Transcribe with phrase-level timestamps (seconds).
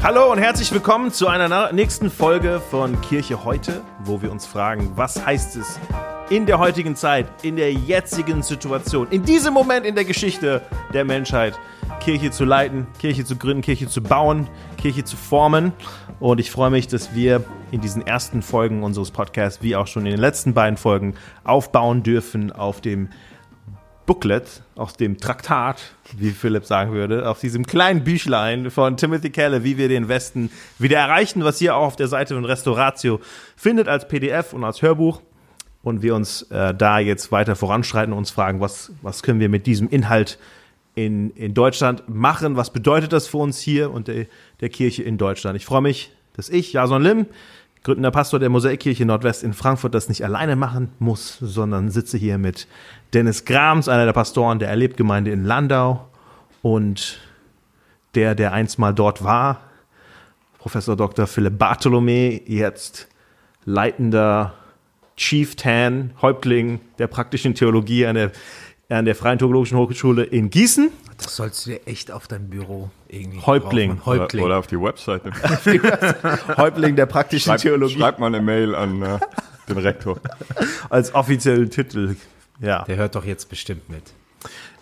[0.00, 4.92] Hallo und herzlich willkommen zu einer nächsten Folge von Kirche heute, wo wir uns fragen,
[4.94, 5.80] was heißt es
[6.30, 10.62] in der heutigen Zeit, in der jetzigen Situation, in diesem Moment in der Geschichte
[10.94, 11.58] der Menschheit,
[11.98, 15.72] Kirche zu leiten, Kirche zu gründen, Kirche zu bauen, Kirche zu formen.
[16.20, 17.42] Und ich freue mich, dass wir
[17.72, 22.04] in diesen ersten Folgen unseres Podcasts, wie auch schon in den letzten beiden Folgen, aufbauen
[22.04, 23.08] dürfen auf dem
[24.08, 29.64] Booklet, aus dem Traktat, wie Philipp sagen würde, auf diesem kleinen Büchlein von Timothy Keller,
[29.64, 33.20] wie wir den Westen wieder erreichen, was ihr auch auf der Seite von Restauratio
[33.54, 35.20] findet als PDF und als Hörbuch.
[35.82, 39.50] Und wir uns äh, da jetzt weiter voranschreiten und uns fragen, was, was können wir
[39.50, 40.38] mit diesem Inhalt
[40.94, 42.56] in, in Deutschland machen?
[42.56, 44.24] Was bedeutet das für uns hier und der,
[44.62, 45.54] der Kirche in Deutschland?
[45.54, 47.26] Ich freue mich, dass ich, Jason Lim,
[47.82, 52.38] gründender Pastor der Mosaikkirche Nordwest in Frankfurt, das nicht alleine machen muss, sondern sitze hier
[52.38, 52.66] mit
[53.14, 56.08] Dennis Grams, einer der Pastoren der Erlebgemeinde in Landau
[56.62, 57.20] und
[58.14, 59.60] der, der einst mal dort war,
[60.58, 61.26] Professor Dr.
[61.26, 63.08] Philipp Bartholomä, jetzt
[63.64, 64.54] leitender
[65.16, 68.32] Chieftain, Häuptling der praktischen Theologie an der,
[68.90, 70.90] an der Freien Theologischen Hochschule in Gießen.
[71.18, 74.00] Das sollst du dir echt auf dein Büro irgendwie Häuptling.
[74.06, 74.42] Häuptling.
[74.42, 75.30] Oder, oder, auf die Webseite.
[76.56, 77.98] Häuptling der praktischen schreib, Theologie.
[77.98, 79.18] Schreib mal eine Mail an äh,
[79.68, 80.18] den Rektor.
[80.90, 82.16] Als offiziellen Titel.
[82.60, 82.84] Ja.
[82.84, 84.04] Der hört doch jetzt bestimmt mit.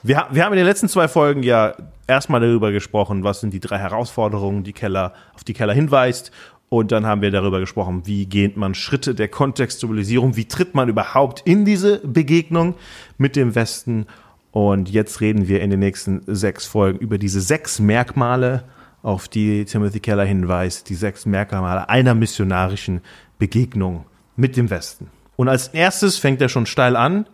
[0.03, 1.75] Wir, wir haben in den letzten zwei Folgen ja
[2.07, 6.31] erstmal darüber gesprochen, was sind die drei Herausforderungen, die Keller, auf die Keller hinweist.
[6.77, 10.91] Und dann haben wir darüber gesprochen, wie geht man Schritte der Kontextualisierung, wie tritt man
[10.91, 12.75] überhaupt in diese Begegnung
[13.17, 14.05] mit dem Westen.
[14.51, 18.65] Und jetzt reden wir in den nächsten sechs Folgen über diese sechs Merkmale,
[19.03, 23.01] auf die Timothy Keller hinweist, die sechs Merkmale einer missionarischen
[23.39, 24.05] Begegnung
[24.37, 25.09] mit dem Westen.
[25.37, 27.27] Und als erstes fängt er schon steil an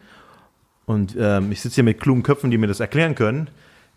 [0.87, 3.51] und ähm, ich sitze hier mit klugen Köpfen, die mir das erklären können.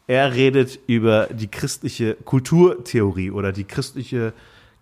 [0.08, 4.34] Er redet über die christliche Kulturtheorie oder die christliche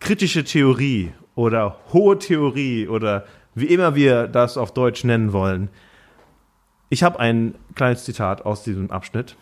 [0.03, 5.69] kritische Theorie oder hohe Theorie oder wie immer wir das auf Deutsch nennen wollen.
[6.89, 9.37] Ich habe ein kleines Zitat aus diesem Abschnitt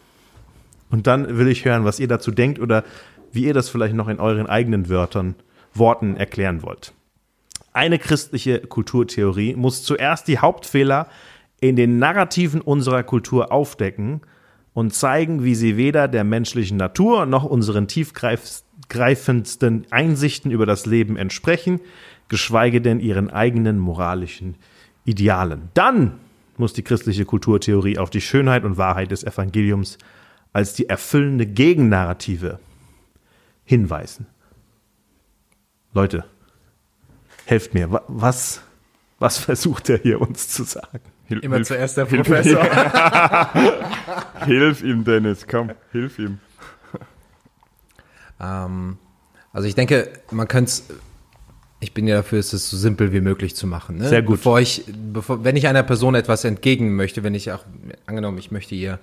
[0.91, 2.83] und dann will ich hören, was ihr dazu denkt oder
[3.31, 5.33] wie ihr das vielleicht noch in euren eigenen Wörtern,
[5.73, 6.93] Worten erklären wollt.
[7.73, 11.07] Eine christliche Kulturtheorie muss zuerst die Hauptfehler
[11.59, 14.21] in den Narrativen unserer Kultur aufdecken
[14.73, 18.70] und zeigen, wie sie weder der menschlichen Natur noch unseren tiefgreifendsten
[19.91, 21.79] Einsichten über das Leben entsprechen,
[22.27, 24.55] geschweige denn ihren eigenen moralischen
[25.05, 25.69] Idealen.
[25.73, 26.19] Dann
[26.57, 29.97] muss die christliche Kulturtheorie auf die Schönheit und Wahrheit des Evangeliums
[30.53, 32.59] als die erfüllende Gegennarrative
[33.63, 34.27] hinweisen.
[35.93, 36.25] Leute,
[37.45, 38.61] helft mir, was,
[39.19, 41.01] was versucht er hier uns zu sagen?
[41.25, 42.63] Hilf, Immer hilf, zuerst der Professor.
[44.45, 46.39] hilf ihm, Dennis, komm, hilf ihm.
[48.41, 48.97] Ähm,
[49.53, 50.83] also ich denke, man könnte es,
[51.79, 53.97] ich bin ja dafür, es so simpel wie möglich zu machen.
[53.97, 54.09] Ne?
[54.09, 54.37] Sehr gut.
[54.37, 57.63] Bevor ich, bevor, wenn ich einer Person etwas entgegen möchte, wenn ich auch,
[58.05, 58.99] angenommen, ich möchte ihr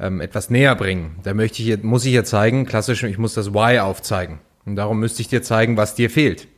[0.00, 3.52] ähm, etwas näher bringen, dann möchte ich, muss ich ihr zeigen, klassisch, ich muss das
[3.52, 4.38] Why aufzeigen.
[4.64, 6.48] Und darum müsste ich dir zeigen, was dir fehlt.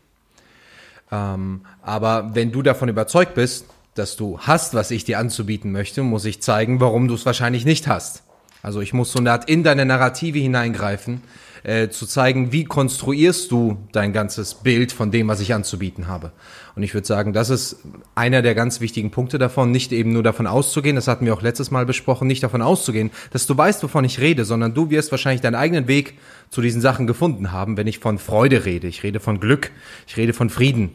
[1.11, 6.03] Ähm, aber wenn du davon überzeugt bist, dass du hast, was ich dir anzubieten möchte,
[6.03, 8.23] muss ich zeigen, warum du es wahrscheinlich nicht hast.
[8.63, 11.23] Also ich muss so eine Art in deine Narrative hineingreifen,
[11.65, 16.33] äh, zu zeigen, wie konstruierst du dein ganzes Bild von dem, was ich anzubieten habe.
[16.77, 17.79] Und ich würde sagen, das ist
[18.15, 21.41] einer der ganz wichtigen Punkte davon, nicht eben nur davon auszugehen, das hatten wir auch
[21.41, 25.11] letztes Mal besprochen, nicht davon auszugehen, dass du weißt, wovon ich rede, sondern du wirst
[25.11, 26.19] wahrscheinlich deinen eigenen Weg
[26.51, 28.87] zu diesen Sachen gefunden haben, wenn ich von Freude rede.
[28.87, 29.71] Ich rede von Glück,
[30.07, 30.91] ich rede von Frieden.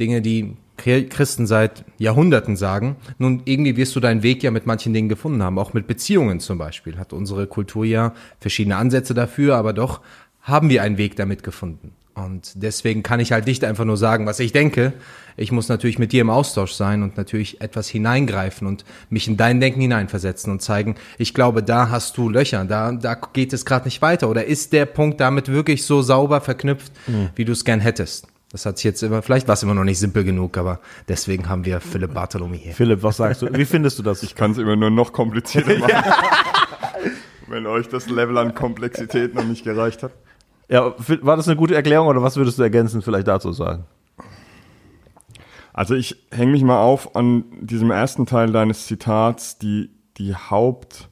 [0.00, 2.96] Dinge, die Christen seit Jahrhunderten sagen.
[3.18, 6.40] Nun, irgendwie wirst du deinen Weg ja mit manchen Dingen gefunden haben, auch mit Beziehungen
[6.40, 6.98] zum Beispiel.
[6.98, 10.00] Hat unsere Kultur ja verschiedene Ansätze dafür, aber doch
[10.40, 11.92] haben wir einen Weg damit gefunden.
[12.14, 14.92] Und deswegen kann ich halt nicht einfach nur sagen, was ich denke.
[15.36, 19.36] Ich muss natürlich mit dir im Austausch sein und natürlich etwas hineingreifen und mich in
[19.36, 23.64] dein Denken hineinversetzen und zeigen, ich glaube, da hast du Löcher, da, da geht es
[23.64, 24.28] gerade nicht weiter.
[24.28, 27.30] Oder ist der Punkt damit wirklich so sauber verknüpft, mhm.
[27.36, 28.26] wie du es gern hättest?
[28.50, 31.50] Das hat sich jetzt immer, vielleicht war es immer noch nicht simpel genug, aber deswegen
[31.50, 32.72] haben wir Philipp Bartholomew hier.
[32.72, 33.52] Philipp, was sagst du?
[33.52, 34.22] Wie findest du das?
[34.22, 35.94] Ich kann es immer nur noch komplizierter machen.
[37.46, 40.12] Wenn euch das Level an Komplexität noch nicht gereicht hat.
[40.68, 43.84] Ja, war das eine gute Erklärung oder was würdest du ergänzen vielleicht dazu sagen?
[45.72, 51.06] Also ich hänge mich mal auf an diesem ersten Teil deines Zitats, die, die Hauptfehler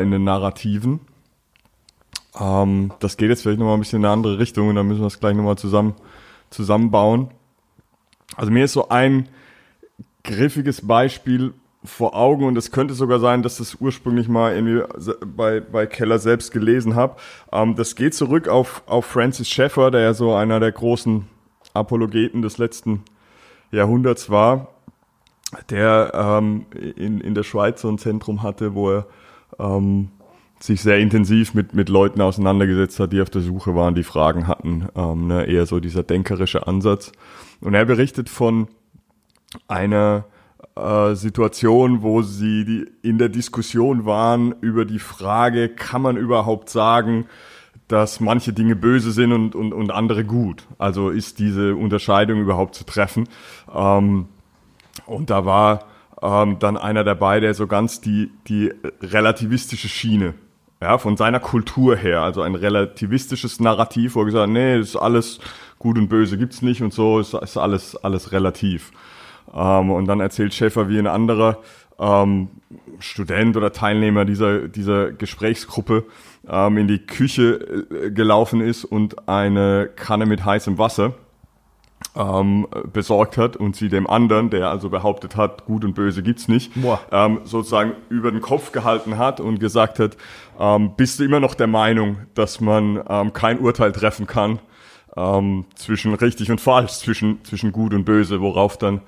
[0.00, 1.00] in den Narrativen.
[2.38, 5.00] Ähm, das geht jetzt vielleicht nochmal ein bisschen in eine andere Richtung und dann müssen
[5.00, 5.94] wir es gleich nochmal zusammen,
[6.50, 7.30] zusammenbauen.
[8.36, 9.28] Also mir ist so ein
[10.24, 11.52] griffiges Beispiel
[11.84, 14.82] vor Augen und es könnte sogar sein, dass das ursprünglich mal irgendwie
[15.26, 17.16] bei, bei Keller selbst gelesen habe.
[17.50, 21.26] Ähm, das geht zurück auf, auf Francis Schaeffer, der ja so einer der großen
[21.74, 23.02] Apologeten des letzten
[23.72, 24.68] Jahrhunderts war,
[25.70, 29.06] der ähm, in, in der Schweiz so ein Zentrum hatte, wo er
[29.58, 30.10] ähm,
[30.62, 34.46] sich sehr intensiv mit, mit Leuten auseinandergesetzt hat, die auf der Suche waren, die Fragen
[34.46, 34.88] hatten.
[34.94, 37.12] Ähm, ne, eher so dieser denkerische Ansatz.
[37.60, 38.68] Und er berichtet von
[39.68, 40.24] einer
[40.76, 46.70] äh, Situation, wo sie die, in der Diskussion waren über die Frage, kann man überhaupt
[46.70, 47.26] sagen,
[47.88, 50.66] dass manche Dinge böse sind und, und, und andere gut.
[50.78, 53.28] Also ist diese Unterscheidung überhaupt zu treffen.
[53.74, 54.28] Ähm,
[55.06, 55.86] und da war
[56.22, 58.72] ähm, dann einer dabei, der so ganz die, die
[59.02, 60.34] relativistische Schiene,
[60.82, 64.96] ja, von seiner Kultur her, also ein relativistisches Narrativ, wo er gesagt hat, nee, ist
[64.96, 65.38] alles
[65.78, 68.90] gut und böse gibt's nicht und so, ist, ist alles, alles relativ.
[69.54, 71.58] Ähm, und dann erzählt Schäfer, wie ein anderer
[72.00, 72.48] ähm,
[72.98, 76.04] Student oder Teilnehmer dieser, dieser Gesprächsgruppe
[76.48, 81.14] ähm, in die Küche äh, gelaufen ist und eine Kanne mit heißem Wasser
[82.16, 86.48] ähm, besorgt hat und sie dem anderen, der also behauptet hat, gut und böse gibt's
[86.48, 86.72] nicht,
[87.10, 90.16] ähm, sozusagen über den Kopf gehalten hat und gesagt hat,
[90.58, 94.58] ähm, bist du immer noch der Meinung, dass man ähm, kein Urteil treffen kann
[95.16, 99.00] ähm, zwischen richtig und falsch, zwischen, zwischen gut und böse, worauf dann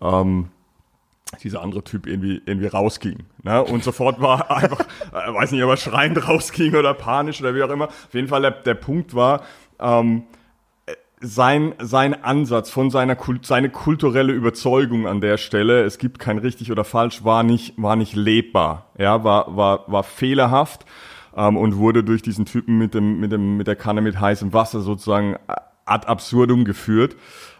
[0.00, 0.48] ähm,
[1.42, 3.24] dieser andere Typ irgendwie, irgendwie rausging.
[3.42, 3.62] Ne?
[3.62, 4.80] Und sofort war einfach,
[5.12, 7.88] äh, weiß nicht, ob er schreiend rausging oder panisch oder wie auch immer.
[7.88, 9.42] Auf jeden Fall der, der Punkt war,
[9.78, 10.24] ähm,
[11.26, 16.70] sein, sein Ansatz von seiner seine kulturelle Überzeugung an der Stelle, es gibt kein richtig
[16.70, 20.86] oder falsch, war nicht, war nicht lebbar, ja, war, war, war fehlerhaft
[21.36, 24.52] ähm, und wurde durch diesen Typen mit dem, mit dem, mit der Kanne mit heißem
[24.52, 25.36] Wasser sozusagen
[25.84, 27.16] ad absurdum geführt.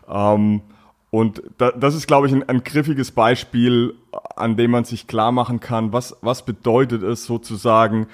[0.09, 0.63] Ähm,
[1.11, 3.95] und da, das ist, glaube ich, ein, ein griffiges Beispiel,
[4.37, 8.07] an dem man sich klar machen kann, was, was bedeutet es sozusagen,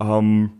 [0.00, 0.50] ähm,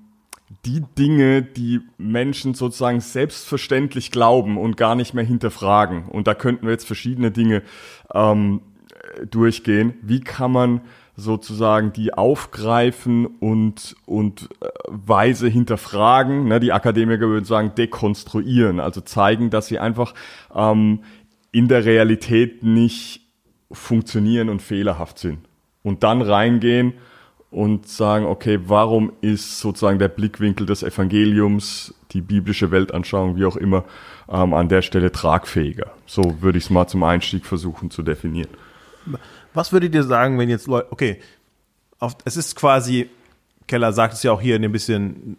[0.64, 6.04] die Dinge, die Menschen sozusagen selbstverständlich glauben und gar nicht mehr hinterfragen.
[6.08, 7.62] Und da könnten wir jetzt verschiedene Dinge
[8.12, 8.60] ähm,
[9.30, 9.94] durchgehen.
[10.02, 10.80] Wie kann man
[11.16, 16.48] sozusagen die aufgreifen und, und äh, weise hinterfragen?
[16.48, 20.14] Ne, die Akademiker würden sagen, dekonstruieren, also zeigen, dass sie einfach
[20.54, 21.00] ähm,
[21.50, 23.20] in der Realität nicht
[23.70, 25.40] funktionieren und fehlerhaft sind.
[25.82, 26.94] Und dann reingehen
[27.52, 33.56] und sagen, okay, warum ist sozusagen der Blickwinkel des Evangeliums, die biblische Weltanschauung, wie auch
[33.56, 33.84] immer,
[34.28, 35.92] ähm, an der Stelle tragfähiger.
[36.06, 38.48] So würde ich es mal zum Einstieg versuchen zu definieren.
[39.52, 41.20] Was würdet ihr sagen, wenn jetzt Leute, okay,
[41.98, 43.10] auf, es ist quasi,
[43.66, 45.36] Keller sagt es ja auch hier in dem bisschen,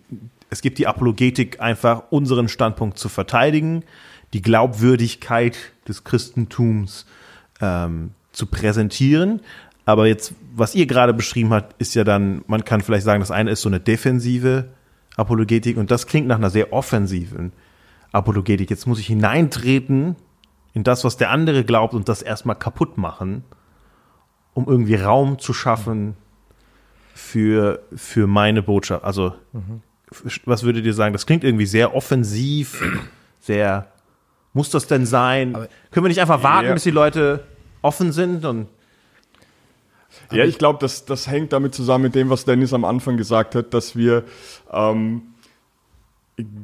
[0.51, 3.83] es gibt die Apologetik einfach, unseren Standpunkt zu verteidigen,
[4.33, 5.57] die Glaubwürdigkeit
[5.87, 7.07] des Christentums
[7.59, 9.41] ähm, zu präsentieren.
[9.85, 13.31] Aber jetzt, was ihr gerade beschrieben habt, ist ja dann, man kann vielleicht sagen, das
[13.31, 14.69] eine ist so eine defensive
[15.17, 17.51] Apologetik und das klingt nach einer sehr offensiven
[18.11, 18.69] Apologetik.
[18.69, 20.15] Jetzt muss ich hineintreten
[20.73, 23.43] in das, was der andere glaubt und das erstmal kaputt machen,
[24.53, 26.15] um irgendwie Raum zu schaffen
[27.13, 29.03] für, für meine Botschaft.
[29.03, 29.81] Also, mhm.
[30.45, 31.13] was würdet ihr sagen?
[31.13, 32.83] Das klingt irgendwie sehr offensiv,
[33.39, 33.87] sehr,
[34.53, 35.55] muss das denn sein?
[35.55, 36.73] Aber Können wir nicht einfach warten, ja.
[36.73, 37.43] bis die Leute
[37.81, 38.67] offen sind und
[40.31, 43.55] ja, ich glaube, das, das hängt damit zusammen mit dem, was Dennis am Anfang gesagt
[43.55, 44.23] hat, dass wir
[44.71, 45.23] ähm,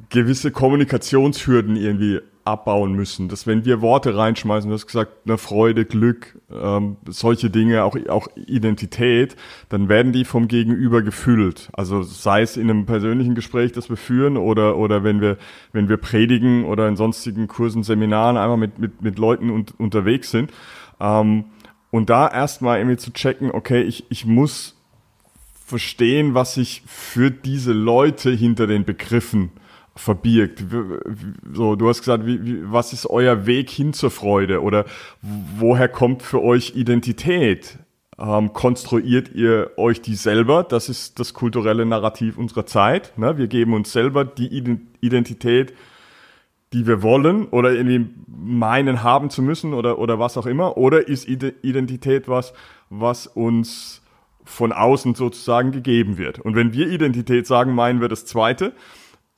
[0.09, 2.19] gewisse Kommunikationshürden irgendwie
[2.49, 3.29] abbauen müssen.
[3.29, 7.95] Dass wenn wir Worte reinschmeißen, du hast gesagt, eine Freude, Glück, ähm, solche Dinge, auch,
[8.09, 9.35] auch Identität,
[9.69, 11.69] dann werden die vom Gegenüber gefüllt.
[11.73, 15.37] Also sei es in einem persönlichen Gespräch, das wir führen, oder, oder wenn wir,
[15.73, 20.31] wenn wir predigen oder in sonstigen Kursen, Seminaren einmal mit, mit, mit Leuten un unterwegs
[20.31, 20.51] sind.
[20.99, 21.45] Ähm,
[21.91, 24.75] und da erstmal irgendwie zu checken, okay, ich, ich muss
[25.65, 29.51] verstehen, was sich für diese Leute hinter den Begriffen
[29.95, 30.63] verbirgt.
[31.53, 34.85] So, du hast gesagt, wie, wie, was ist euer Weg hin zur Freude oder
[35.21, 37.77] woher kommt für euch Identität?
[38.17, 40.63] Ähm, konstruiert ihr euch die selber?
[40.63, 43.17] Das ist das kulturelle Narrativ unserer Zeit.
[43.17, 43.37] Ne?
[43.37, 44.63] Wir geben uns selber die
[45.01, 45.73] Identität,
[46.73, 50.77] die wir wollen oder irgendwie meinen haben zu müssen oder, oder was auch immer?
[50.77, 52.53] Oder ist Identität was,
[52.89, 54.01] was uns
[54.43, 56.39] von außen sozusagen gegeben wird?
[56.39, 58.73] Und wenn wir Identität sagen, meinen wir das Zweite.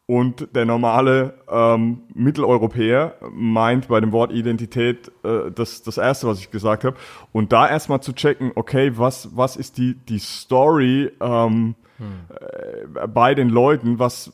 [0.07, 6.39] Und der normale ähm, Mitteleuropäer meint bei dem Wort Identität äh, das, das Erste, was
[6.39, 6.97] ich gesagt habe.
[7.31, 13.13] Und da erstmal zu checken, okay, was, was ist die, die Story ähm, hm.
[13.13, 14.31] bei den Leuten, was,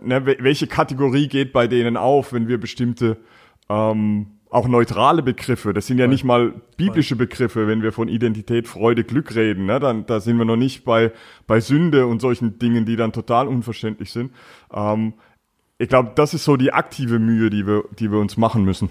[0.00, 3.18] ne, welche Kategorie geht bei denen auf, wenn wir bestimmte
[3.68, 5.74] ähm, auch neutrale Begriffe.
[5.74, 9.66] Das sind ja nicht mal biblische Begriffe, wenn wir von Identität, Freude, Glück reden.
[9.66, 9.80] Ne?
[9.80, 11.12] Dann, da sind wir noch nicht bei,
[11.46, 14.32] bei Sünde und solchen Dingen, die dann total unverständlich sind.
[14.72, 15.14] Ähm,
[15.76, 18.90] ich glaube, das ist so die aktive Mühe, die wir, die wir uns machen müssen.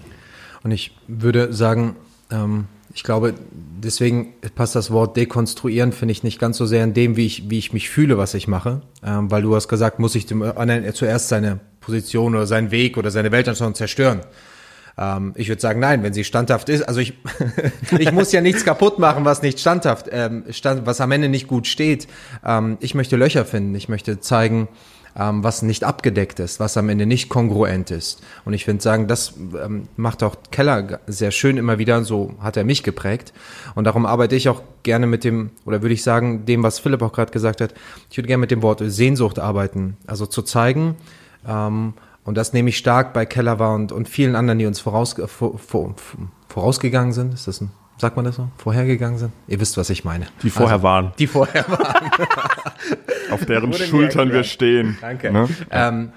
[0.62, 1.96] Und ich würde sagen,
[2.30, 6.94] ähm, ich glaube, deswegen passt das Wort dekonstruieren, finde ich nicht ganz so sehr in
[6.94, 8.82] dem, wie ich, wie ich mich fühle, was ich mache.
[9.04, 12.96] Ähm, weil du hast gesagt, muss ich dem anderen zuerst seine Position oder seinen Weg
[12.96, 14.20] oder seine Weltanschauung zerstören.
[14.96, 16.82] Ähm, ich würde sagen, nein, wenn sie standhaft ist.
[16.82, 17.14] Also ich,
[17.98, 21.48] ich muss ja nichts kaputt machen, was nicht standhaft, ähm, stand, was am Ende nicht
[21.48, 22.06] gut steht.
[22.44, 23.74] Ähm, ich möchte Löcher finden.
[23.74, 24.68] Ich möchte zeigen,
[25.16, 28.22] ähm, was nicht abgedeckt ist, was am Ende nicht kongruent ist.
[28.44, 32.56] Und ich finde sagen, das ähm, macht auch Keller sehr schön immer wieder, so hat
[32.56, 33.32] er mich geprägt.
[33.74, 37.02] Und darum arbeite ich auch gerne mit dem, oder würde ich sagen, dem, was Philipp
[37.02, 37.74] auch gerade gesagt hat,
[38.10, 39.96] ich würde gerne mit dem Wort Sehnsucht arbeiten.
[40.06, 40.96] Also zu zeigen,
[41.46, 41.94] ähm,
[42.24, 45.14] und das nehme ich stark bei Keller war und, und vielen anderen, die uns voraus,
[45.26, 45.94] vor, vor,
[46.48, 47.34] vorausgegangen sind.
[47.34, 48.48] Ist das ein sagt man das so?
[48.58, 49.32] Vorhergegangen sind?
[49.48, 50.26] Ihr wisst, was ich meine.
[50.42, 51.12] Die vorher also, waren.
[51.18, 52.10] Die vorher waren.
[53.30, 54.98] Auf deren Schultern wir stehen.
[55.00, 55.32] Danke.
[55.32, 55.48] Ne?
[55.70, 56.12] Ähm,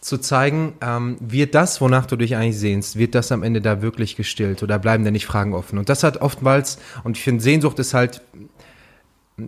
[0.00, 3.80] zu zeigen, ähm, wird das, wonach du dich eigentlich sehnst, wird das am Ende da
[3.80, 5.78] wirklich gestillt oder bleiben da nicht Fragen offen?
[5.78, 8.20] Und das hat oftmals, und ich finde, Sehnsucht ist halt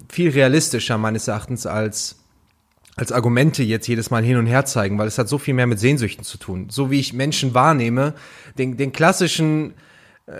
[0.09, 2.17] viel realistischer meines Erachtens als
[2.97, 5.67] als Argumente jetzt jedes Mal hin und her zeigen, weil es hat so viel mehr
[5.67, 6.69] mit Sehnsüchten zu tun.
[6.71, 8.15] So wie ich Menschen wahrnehme,
[8.57, 9.75] den, den klassischen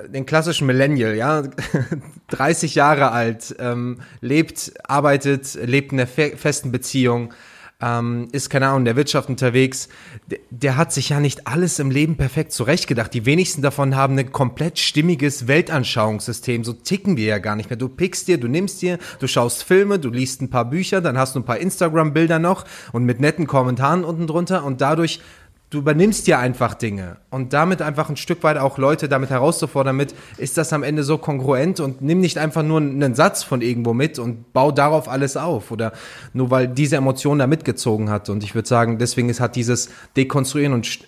[0.09, 1.43] den klassischen Millennial, ja,
[2.29, 7.33] 30 Jahre alt, ähm, lebt, arbeitet, lebt in einer fe festen Beziehung,
[7.81, 9.89] ähm, ist, keine Ahnung, in der Wirtschaft unterwegs,
[10.27, 13.13] der, der hat sich ja nicht alles im Leben perfekt zurechtgedacht.
[13.13, 16.65] Die wenigsten davon haben ein komplett stimmiges Weltanschauungssystem.
[16.65, 17.77] So ticken wir ja gar nicht mehr.
[17.77, 21.19] Du pickst dir, du nimmst dir, du schaust Filme, du liest ein paar Bücher, dann
[21.19, 25.21] hast du ein paar Instagram-Bilder noch und mit netten Kommentaren unten drunter und dadurch
[25.71, 27.17] du übernimmst ja einfach Dinge.
[27.31, 31.03] Und damit einfach ein Stück weit auch Leute damit herauszufordern mit, ist das am Ende
[31.03, 35.09] so kongruent und nimm nicht einfach nur einen Satz von irgendwo mit und bau darauf
[35.09, 35.93] alles auf oder
[36.33, 38.29] nur weil diese Emotion da mitgezogen hat.
[38.29, 41.01] Und ich würde sagen, deswegen ist, hat dieses Dekonstruieren und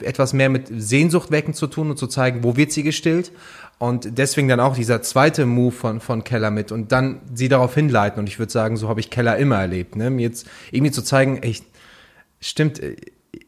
[0.00, 3.32] etwas mehr mit Sehnsucht wecken zu tun und zu zeigen, wo wird sie gestillt.
[3.78, 7.74] Und deswegen dann auch dieser zweite Move von, von Keller mit und dann sie darauf
[7.74, 8.18] hinleiten.
[8.18, 10.10] Und ich würde sagen, so habe ich Keller immer erlebt, ne?
[10.10, 11.56] mir jetzt irgendwie zu zeigen, ey,
[12.40, 12.80] stimmt,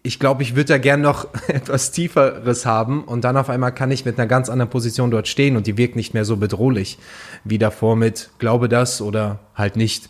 [0.02, 3.90] ich glaube, ich würde da gern noch etwas Tieferes haben und dann auf einmal kann
[3.90, 6.98] ich mit einer ganz anderen Position dort stehen und die wirkt nicht mehr so bedrohlich
[7.44, 10.08] wie davor mit glaube das oder halt nicht.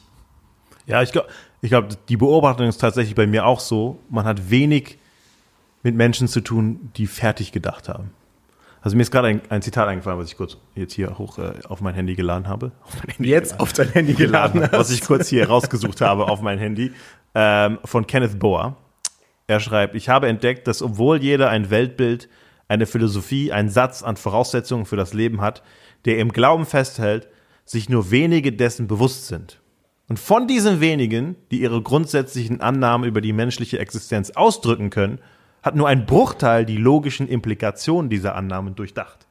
[0.87, 1.29] Ja, ich glaube,
[1.61, 4.01] ich glaube, die Beobachtung ist tatsächlich bei mir auch so.
[4.11, 4.99] Man hat wenig
[5.83, 8.11] mit Menschen zu tun, die fertig gedacht haben.
[8.83, 11.53] Also mir ist gerade ein, ein, Zitat eingefallen, was ich kurz jetzt hier hoch äh,
[11.69, 12.73] auf mein Handy geladen habe.
[12.83, 13.61] Auf Handy jetzt geladen.
[13.61, 16.93] auf dein Handy geladen, geladen was ich kurz hier rausgesucht habe auf mein Handy
[17.35, 18.77] ähm, von Kenneth Boer.
[19.47, 22.29] Er schreibt, ich habe entdeckt, dass obwohl jeder ein Weltbild,
[22.69, 25.63] eine Philosophie, einen Satz an Voraussetzungen für das Leben hat,
[26.05, 27.29] der im Glauben festhält,
[27.65, 29.61] sich nur wenige dessen bewusst sind.
[30.09, 35.21] Und von diesen wenigen, die ihre grundsätzlichen Annahmen über die menschliche Existenz ausdrücken können,
[35.63, 39.27] hat nur ein Bruchteil die logischen Implikationen dieser Annahmen durchdacht.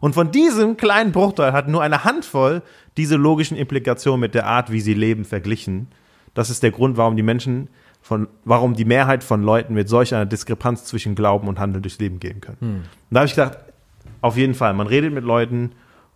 [0.00, 2.62] Und von diesem kleinen Bruchteil hat nur eine Handvoll
[2.96, 5.88] diese logischen Implikationen mit der Art, wie sie leben, verglichen.
[6.34, 7.68] Das ist der Grund, warum die Menschen
[8.02, 11.98] von, warum die Mehrheit von Leuten mit solch einer Diskrepanz zwischen Glauben und Handeln durchs
[11.98, 12.58] Leben gehen können.
[12.60, 12.74] Hm.
[12.74, 13.58] Und da habe ich gedacht,
[14.20, 15.72] auf jeden Fall, man redet mit Leuten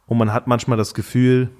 [0.06, 1.50] und man hat manchmal das Gefühl,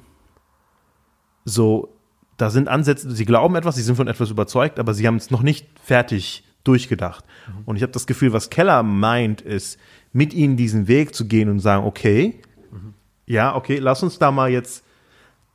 [1.44, 1.96] so,
[2.36, 5.30] da sind Ansätze, sie glauben etwas, sie sind von etwas überzeugt, aber sie haben es
[5.30, 7.24] noch nicht fertig durchgedacht.
[7.46, 7.62] Mhm.
[7.64, 9.78] Und ich habe das Gefühl, was Keller meint, ist,
[10.12, 12.40] mit ihnen diesen Weg zu gehen und sagen, okay,
[12.72, 12.94] mhm.
[13.26, 14.84] ja, okay, lass uns da mal jetzt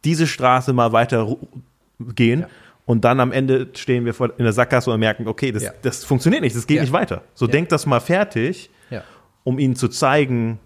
[0.06, 1.36] diese Straße mal weiter
[2.16, 2.42] gehen.
[2.42, 2.48] Ja.
[2.86, 5.72] Und dann am Ende stehen wir in der Sackgasse und merken, okay, das, ja.
[5.82, 6.84] das funktioniert nicht, das geht ja.
[6.84, 7.24] nicht weiter.
[7.36, 7.52] So ja.
[7.52, 8.70] denk das mal fertig,
[9.44, 10.60] um ihnen zu zeigen,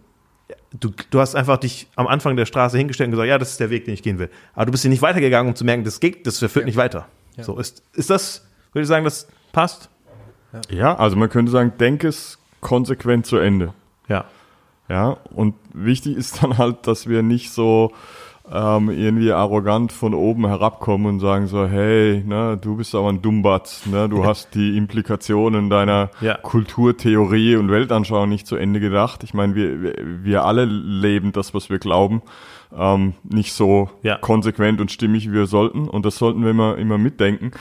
[0.80, 3.60] du, du hast einfach dich am Anfang der Straße hingestellt und gesagt, ja, das ist
[3.60, 4.30] der Weg, den ich gehen will.
[4.54, 7.08] Aber du bist hier nicht weitergegangen, um zu merken, das geht, das führt nicht weiter.
[7.38, 9.90] So, ist, ist das, würde ich sagen, das passt?
[10.70, 10.96] Ja.
[10.96, 13.74] also man könnte sagen, denk es konsequent zu Ende.
[14.08, 14.26] Ja.
[14.88, 17.92] Ja, und wichtig ist dann halt, dass wir nicht so
[18.52, 23.22] ähm, irgendwie arrogant von oben herabkommen und sagen so, hey, ne, du bist aber ein
[23.22, 26.38] Dummbatz, ne, du hast die Implikationen deiner ja.
[26.38, 29.24] Kulturtheorie und Weltanschauung nicht zu Ende gedacht.
[29.24, 32.22] Ich meine, wir, wir alle leben das, was wir glauben,
[32.78, 34.18] ähm, nicht so ja.
[34.18, 35.88] konsequent und stimmig, wie wir sollten.
[35.88, 37.52] Und das sollten wir immer, immer mitdenken,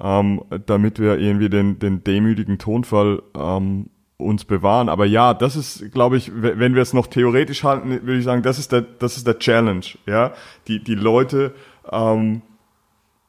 [0.00, 4.88] ähm, damit wir irgendwie den, den demütigen Tonfall ähm, uns bewahren.
[4.88, 8.42] Aber ja, das ist, glaube ich, wenn wir es noch theoretisch halten, würde ich sagen,
[8.42, 10.32] das ist der, das ist der Challenge, ja,
[10.66, 11.54] die, die Leute
[11.90, 12.42] ähm,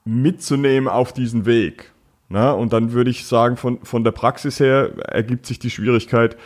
[0.04, 1.94] mitzunehmen auf diesen Weg.
[2.28, 2.54] Ne?
[2.54, 6.38] Und dann würde ich sagen, von, von der Praxis her ergibt sich die Schwierigkeit,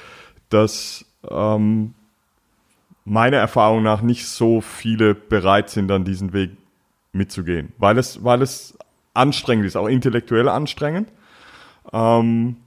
[0.49, 1.93] dass ähm,
[3.05, 6.51] meiner Erfahrung nach nicht so viele bereit sind, dann diesen Weg
[7.13, 8.77] mitzugehen, weil es, weil es
[9.13, 11.09] anstrengend ist, auch intellektuell anstrengend.
[11.91, 12.57] Ähm,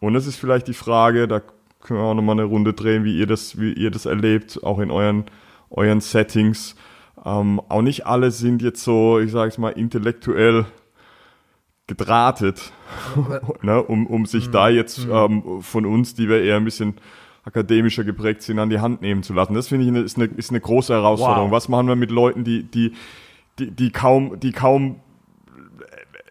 [0.00, 1.40] und es ist vielleicht die Frage, da
[1.80, 4.78] können wir auch nochmal eine Runde drehen, wie ihr das, wie ihr das erlebt, auch
[4.80, 5.24] in euren,
[5.70, 6.74] euren Settings.
[7.24, 10.66] Ähm, auch nicht alle sind jetzt so, ich sage es mal, intellektuell
[11.86, 12.72] gedrahtet,
[13.62, 14.52] ne, um, um sich Mhm.
[14.52, 16.94] da jetzt ähm, von uns, die wir eher ein bisschen
[17.44, 19.54] akademischer geprägt sind, an die Hand nehmen zu lassen.
[19.54, 21.50] Das finde ich eine, ist, eine, ist eine große Herausforderung.
[21.50, 21.56] Wow.
[21.56, 22.92] Was machen wir mit Leuten, die, die,
[23.58, 25.00] die, die kaum, die kaum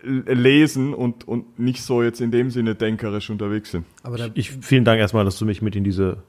[0.02, 3.86] lesen und, und nicht so jetzt in dem Sinne denkerisch unterwegs sind?
[4.04, 6.24] Aber da, Ich, vielen Dank erstmal, dass du mich mit in diese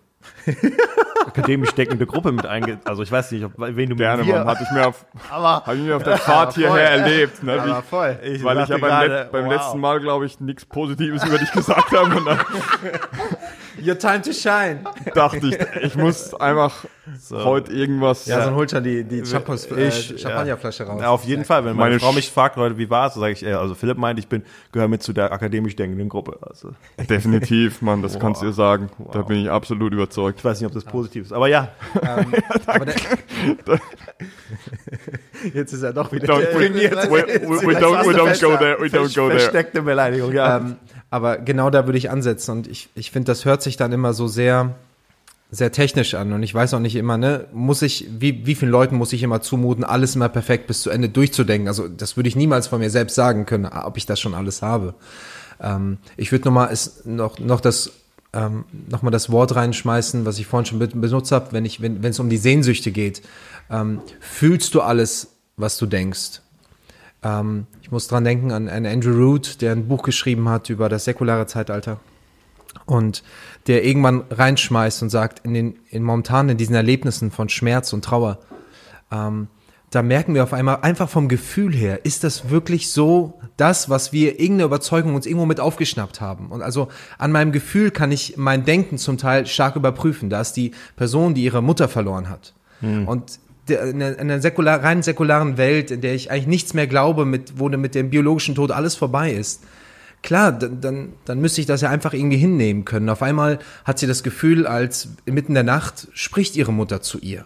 [1.26, 2.80] akademisch deckende Gruppe mit einge...
[2.84, 4.46] Also ich weiß nicht, ob, wen du Gerne, mit Mann.
[4.46, 6.64] Hatte ich mir auf, aber hatte ich mir auf der Fahrt voll.
[6.64, 7.42] hierher erlebt.
[7.42, 7.62] Ne?
[7.64, 8.18] Wie, voll.
[8.24, 9.52] Ich weil ich ja beim, gerade, Let beim wow.
[9.52, 12.10] letzten Mal, glaube ich, nichts Positives über dich gesagt habe.
[13.84, 14.80] Your time to shine.
[15.14, 16.84] dachte ich, ich muss einfach
[17.30, 18.26] heute irgendwas.
[18.26, 21.00] Ja, dann holt er die, die Champos, äh, Ich, Champagnerflasche raus.
[21.00, 23.32] Ja, auf jeden Fall, wenn meine, Meine Frau mich fragt, Leute, wie war's, so sage
[23.32, 26.38] ich, äh, also Philipp meint, ich bin gehöre mit zu der akademisch denkenden Gruppe.
[26.42, 26.72] Also
[27.08, 28.90] Definitiv, Mann, das kannst du dir sagen.
[29.12, 30.38] Da bin ich absolut überzeugt.
[30.38, 31.68] ich weiß nicht, ob das positiv ist, aber ja.
[32.02, 32.34] Ähm,
[32.66, 32.94] aber der,
[35.54, 38.76] Jetzt ist er doch wieder Don't, we, we, we, we don't, we don't go there.
[38.78, 39.38] We don't go there.
[39.38, 40.58] Versteckte Beleidigung, ja.
[40.58, 40.76] Ähm,
[41.10, 44.12] aber genau da würde ich ansetzen und ich, ich finde, das hört sich dann immer
[44.14, 44.74] so sehr,
[45.50, 48.70] sehr technisch an und ich weiß auch nicht immer, ne, muss ich, wie, wie vielen
[48.70, 51.66] Leuten muss ich immer zumuten, alles immer perfekt bis zu Ende durchzudenken?
[51.66, 54.62] Also das würde ich niemals von mir selbst sagen können, ob ich das schon alles
[54.62, 54.94] habe.
[55.60, 56.72] Ähm, ich würde nochmal
[57.04, 57.90] noch, noch das
[58.32, 61.82] ähm, noch mal das Wort reinschmeißen, was ich vorhin schon be- benutzt habe, wenn ich,
[61.82, 63.22] wenn es um die Sehnsüchte geht.
[63.68, 66.40] Ähm, fühlst du alles, was du denkst?
[67.24, 70.88] Ähm, ich muss dran denken an, an Andrew Root, der ein Buch geschrieben hat über
[70.88, 71.98] das säkulare Zeitalter
[72.86, 73.24] und
[73.66, 78.04] der irgendwann reinschmeißt und sagt, in den in momentan in diesen Erlebnissen von Schmerz und
[78.04, 78.38] Trauer,
[79.10, 79.48] ähm,
[79.90, 84.12] da merken wir auf einmal einfach vom Gefühl her, ist das wirklich so das, was
[84.12, 86.52] wir irgendeine Überzeugung uns irgendwo mit aufgeschnappt haben?
[86.52, 86.86] Und also
[87.18, 90.30] an meinem Gefühl kann ich mein Denken zum Teil stark überprüfen.
[90.30, 92.54] Da ist die Person, die ihre Mutter verloren hat.
[93.08, 96.74] Und der, in einer, in einer säkular, rein säkularen Welt, in der ich eigentlich nichts
[96.74, 99.62] mehr glaube, mit, wo mit dem biologischen Tod alles vorbei ist,
[100.22, 103.08] klar, dann, dann, dann müsste ich das ja einfach irgendwie hinnehmen können.
[103.08, 107.18] Auf einmal hat sie das Gefühl, als mitten in der Nacht spricht ihre Mutter zu
[107.18, 107.44] ihr.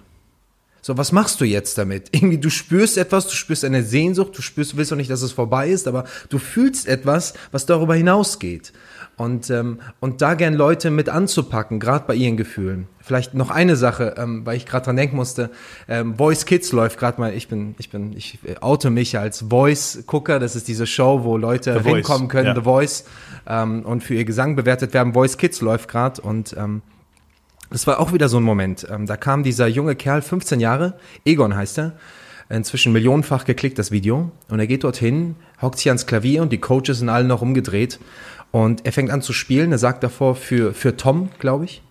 [0.82, 2.08] So, was machst du jetzt damit?
[2.12, 5.32] Irgendwie, du spürst etwas, du spürst eine Sehnsucht, du spürst, willst doch nicht, dass es
[5.32, 8.72] vorbei ist, aber du fühlst etwas, was darüber hinausgeht.
[9.16, 12.88] Und, ähm, und da gern Leute mit anzupacken, gerade bei ihren Gefühlen.
[13.00, 15.50] Vielleicht noch eine Sache, ähm, weil ich gerade dran denken musste.
[15.88, 19.44] Ähm, Voice Kids läuft gerade mal, ich bin, ich bin, ich äh, oute mich als
[19.48, 20.40] Voice-Gucker.
[20.40, 22.54] Das ist diese Show, wo Leute The Voice, hinkommen können, ja.
[22.54, 23.04] The Voice,
[23.46, 25.12] ähm, und für ihr Gesang bewertet werden.
[25.12, 26.82] Voice Kids läuft gerade und ähm,
[27.70, 28.86] das war auch wieder so ein Moment.
[28.90, 31.92] Ähm, da kam dieser junge Kerl, 15 Jahre, Egon heißt er,
[32.48, 34.30] inzwischen millionenfach geklickt, das Video.
[34.48, 37.98] Und er geht dorthin, hockt sich ans Klavier und die Coaches sind alle noch umgedreht.
[38.54, 39.72] Und er fängt an zu spielen.
[39.72, 41.82] Er sagt davor für, für Tom, glaube ich.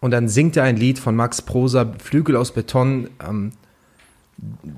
[0.00, 3.10] Und dann singt er ein Lied von Max Prosa, Flügel aus Beton.
[3.26, 3.50] Ähm,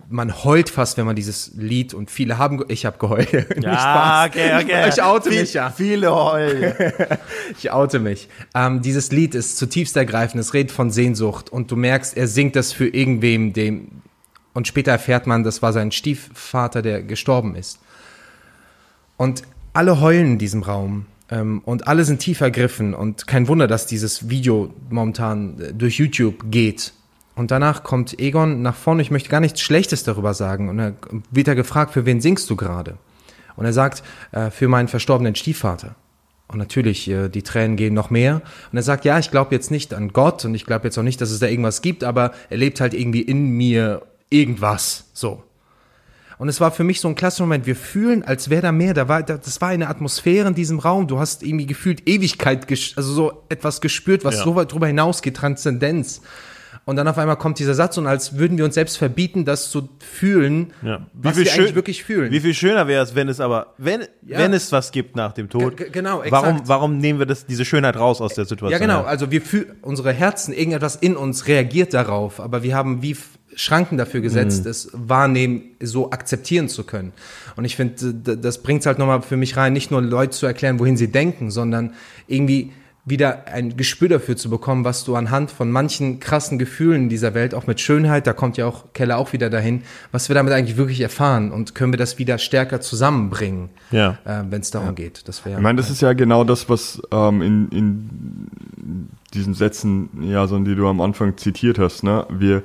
[0.08, 3.28] man heult fast, wenn man dieses Lied und viele haben, ge- ich habe geheult.
[3.58, 4.28] Spaß.
[4.30, 4.88] okay, okay.
[4.88, 5.68] Ich oute Viel- mich ja.
[5.70, 6.72] Viele heulen.
[7.58, 8.28] Ich oute mich.
[8.54, 10.40] Ähm, dieses Lied ist zutiefst ergreifend.
[10.40, 13.88] Es redet von Sehnsucht und du merkst, er singt das für irgendwem, dem
[14.54, 17.78] und später erfährt man, das war sein Stiefvater, der gestorben ist.
[19.18, 23.66] Und alle heulen in diesem Raum ähm, und alle sind tief ergriffen und kein Wunder,
[23.66, 26.92] dass dieses Video momentan äh, durch YouTube geht.
[27.36, 29.02] Und danach kommt Egon nach vorne.
[29.02, 30.68] Ich möchte gar nichts Schlechtes darüber sagen.
[30.68, 30.94] Und er
[31.30, 32.98] wird er gefragt, für wen singst du gerade?
[33.56, 34.02] Und er sagt,
[34.32, 35.94] äh, für meinen verstorbenen Stiefvater.
[36.48, 38.42] Und natürlich, äh, die Tränen gehen noch mehr.
[38.72, 41.02] Und er sagt, ja, ich glaube jetzt nicht an Gott und ich glaube jetzt auch
[41.02, 45.04] nicht, dass es da irgendwas gibt, aber er lebt halt irgendwie in mir irgendwas.
[45.14, 45.42] So.
[46.40, 47.66] Und es war für mich so ein klasse Moment.
[47.66, 48.94] Wir fühlen, als wäre da mehr.
[48.94, 51.06] Da war, da, das war eine Atmosphäre in diesem Raum.
[51.06, 54.44] Du hast irgendwie gefühlt Ewigkeit, also so etwas gespürt, was Ja.
[54.44, 56.22] so weit drüber hinausgeht, Transzendenz.
[56.86, 59.70] Und dann auf einmal kommt dieser Satz und als würden wir uns selbst verbieten, das
[59.70, 61.06] zu fühlen, Ja.
[61.12, 62.32] was wir eigentlich wirklich fühlen.
[62.32, 64.38] Wie viel schöner wäre es, wenn es aber, wenn, Ja.
[64.38, 65.76] wenn es was gibt nach dem Tod.
[65.76, 66.68] G- genau, Warum, exakt.
[66.68, 68.72] warum nehmen wir das, diese Schönheit raus aus der Situation?
[68.72, 69.02] Ja, genau.
[69.06, 73.14] Also wir fühlen, unsere Herzen, irgendetwas in uns reagiert darauf, aber wir haben wie
[73.56, 74.70] Schranken dafür gesetzt, Mhm.
[74.70, 77.12] es wahrnehmen, so akzeptieren zu können.
[77.56, 80.78] Und ich finde, das bringt halt nochmal für mich rein, nicht nur Leute zu erklären,
[80.78, 81.94] wohin sie denken, sondern
[82.26, 82.72] irgendwie
[83.06, 87.54] wieder ein Gespür dafür zu bekommen, was du anhand von manchen krassen Gefühlen dieser Welt,
[87.54, 89.82] auch mit Schönheit, da kommt ja auch Keller auch wieder dahin,
[90.12, 94.18] was wir damit eigentlich wirklich erfahren und können wir das wieder stärker zusammenbringen, Ja.
[94.26, 95.26] äh, wenn es darum geht.
[95.26, 100.46] Das Ich meine, das ist ja genau das, was ähm, in, in diesen Sätzen, ja,
[100.46, 102.26] so die du am Anfang zitiert hast, ne?
[102.28, 102.62] Wir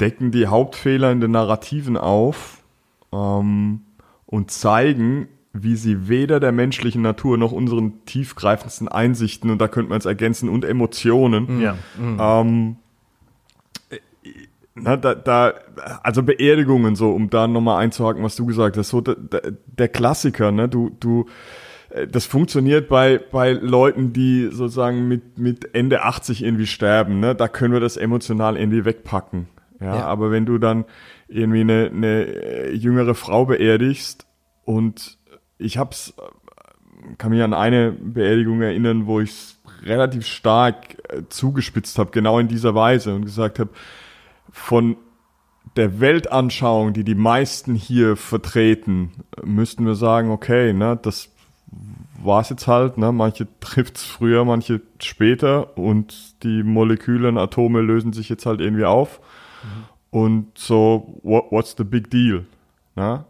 [0.00, 2.62] decken die Hauptfehler in den Narrativen auf
[3.12, 3.80] ähm,
[4.26, 9.90] und zeigen, wie sie weder der menschlichen Natur noch unseren tiefgreifendsten Einsichten, und da könnte
[9.90, 11.76] man es ergänzen, und Emotionen, Ja.
[11.98, 12.76] ähm,
[14.74, 15.54] na, da, da,
[16.02, 20.50] also Beerdigungen so, um da nochmal einzuhaken, was du gesagt hast, so der, der Klassiker,
[20.50, 21.26] ne, du, du,
[21.90, 27.36] äh, das funktioniert bei, bei Leuten, die sozusagen mit, mit Ende 80 irgendwie sterben, ne,
[27.36, 29.46] da können wir das emotional irgendwie wegpacken,
[29.80, 30.06] ja, Ja.
[30.06, 30.84] aber wenn du dann
[31.28, 34.26] irgendwie eine, eine äh, jüngere Frau beerdigst
[34.64, 35.18] und
[35.58, 41.98] ich hab's, äh, kann mich an eine Beerdigung erinnern, wo ich relativ stark äh, zugespitzt
[41.98, 43.70] habe, genau in dieser Weise und gesagt habe,
[44.50, 44.96] von
[45.76, 49.10] der Weltanschauung, die die meisten hier vertreten,
[49.42, 51.30] müssten wir sagen, okay, ne, das
[52.22, 58.12] war's jetzt halt, ne, manche trifft's früher, manche später und die Moleküle und Atome lösen
[58.12, 59.20] sich jetzt halt irgendwie auf
[60.10, 62.46] und so, what, what's the big deal,
[62.96, 63.24] ne?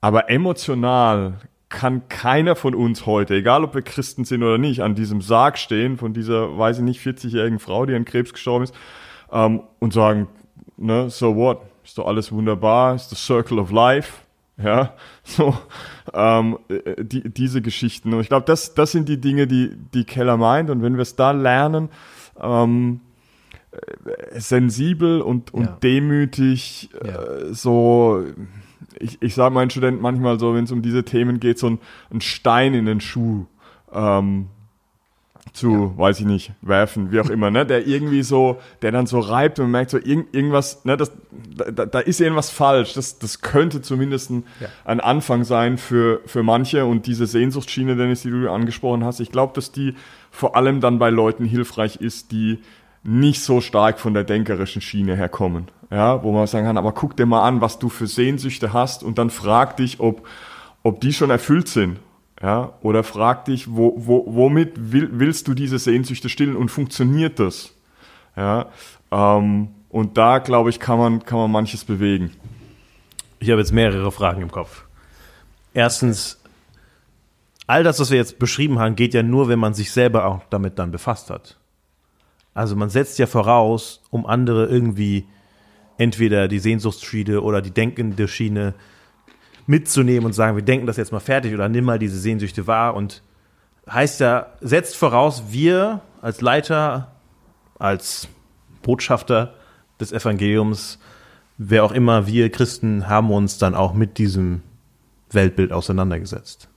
[0.00, 4.94] Aber emotional kann keiner von uns heute, egal ob wir Christen sind oder nicht, an
[4.94, 8.74] diesem Sarg stehen von dieser, weiß ich nicht, 40-jährigen Frau, die an Krebs gestorben ist,
[9.32, 10.28] ähm, und sagen,
[10.76, 11.60] ne, so what?
[11.84, 14.22] Ist doch alles wunderbar, ist the circle of life,
[14.62, 15.56] ja, so,
[16.12, 18.12] ähm, äh, die, diese Geschichten.
[18.12, 20.70] Und ich glaube, das, das sind die Dinge, die, die Keller meint.
[20.70, 21.90] Und wenn wir es da lernen,
[22.40, 23.05] ähm, äh,
[24.36, 25.78] sensibel und, und Ja.
[25.82, 27.22] demütig, Ja.
[27.22, 28.24] äh, so,
[28.98, 31.78] ich, ich sage meinen Studenten manchmal so, wenn es um diese Themen geht, so ein,
[32.10, 33.46] ein Stein in den Schuh
[33.92, 34.46] ähm,
[35.52, 39.20] zu, weiß ich nicht, werfen, wie auch immer, ne, der irgendwie so, der dann so
[39.20, 41.12] reibt und merkt so, irgend, irgendwas, ne, das,
[41.72, 44.68] da, da ist irgendwas falsch, das, das könnte zumindest ein, Ja.
[44.84, 49.32] ein Anfang sein für, für manche und diese Sehnsuchtsschiene, Dennis, die du angesprochen hast, ich
[49.32, 49.94] glaube, dass die
[50.30, 52.58] vor allem dann bei Leuten hilfreich ist, die
[53.06, 57.16] nicht so stark von der denkerischen Schiene herkommen, ja, wo man sagen kann, aber guck
[57.16, 60.26] dir mal an, was du für Sehnsüchte hast und dann frag dich, ob,
[60.82, 61.98] ob die schon erfüllt sind,
[62.42, 67.38] ja, oder frag dich, wo, wo, womit will, willst du diese Sehnsüchte stillen und funktioniert
[67.38, 67.74] das,
[68.36, 68.66] ja,
[69.10, 72.32] ähm, und da, glaube ich, kann man, kann man manches bewegen.
[73.38, 74.84] Ich habe jetzt mehrere Fragen im Kopf.
[75.72, 76.40] Erstens,
[77.66, 80.42] all das, was wir jetzt beschrieben haben, geht ja nur, wenn man sich selber auch
[80.50, 81.56] damit dann befasst hat.
[82.56, 85.26] Also man setzt ja voraus, um andere irgendwie
[85.98, 88.72] entweder die Sehnsuchtsschiene oder die denkende Schiene
[89.66, 92.94] mitzunehmen und sagen, wir denken das jetzt mal fertig oder nimm mal diese Sehnsüchte wahr
[92.94, 93.22] und
[93.90, 97.12] heißt ja, setzt voraus, wir als Leiter,
[97.78, 98.26] als
[98.82, 99.52] Botschafter
[100.00, 100.98] des Evangeliums,
[101.58, 104.62] wer auch immer, wir Christen haben uns dann auch mit diesem
[105.30, 106.70] Weltbild auseinandergesetzt.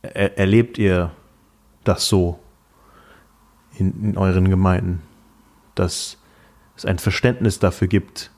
[0.00, 1.10] Er, erlebt ihr
[1.84, 2.38] das so
[3.80, 5.02] in, in euren Gemeinden,
[5.74, 6.18] dass
[6.76, 8.30] es ein Verständnis dafür gibt,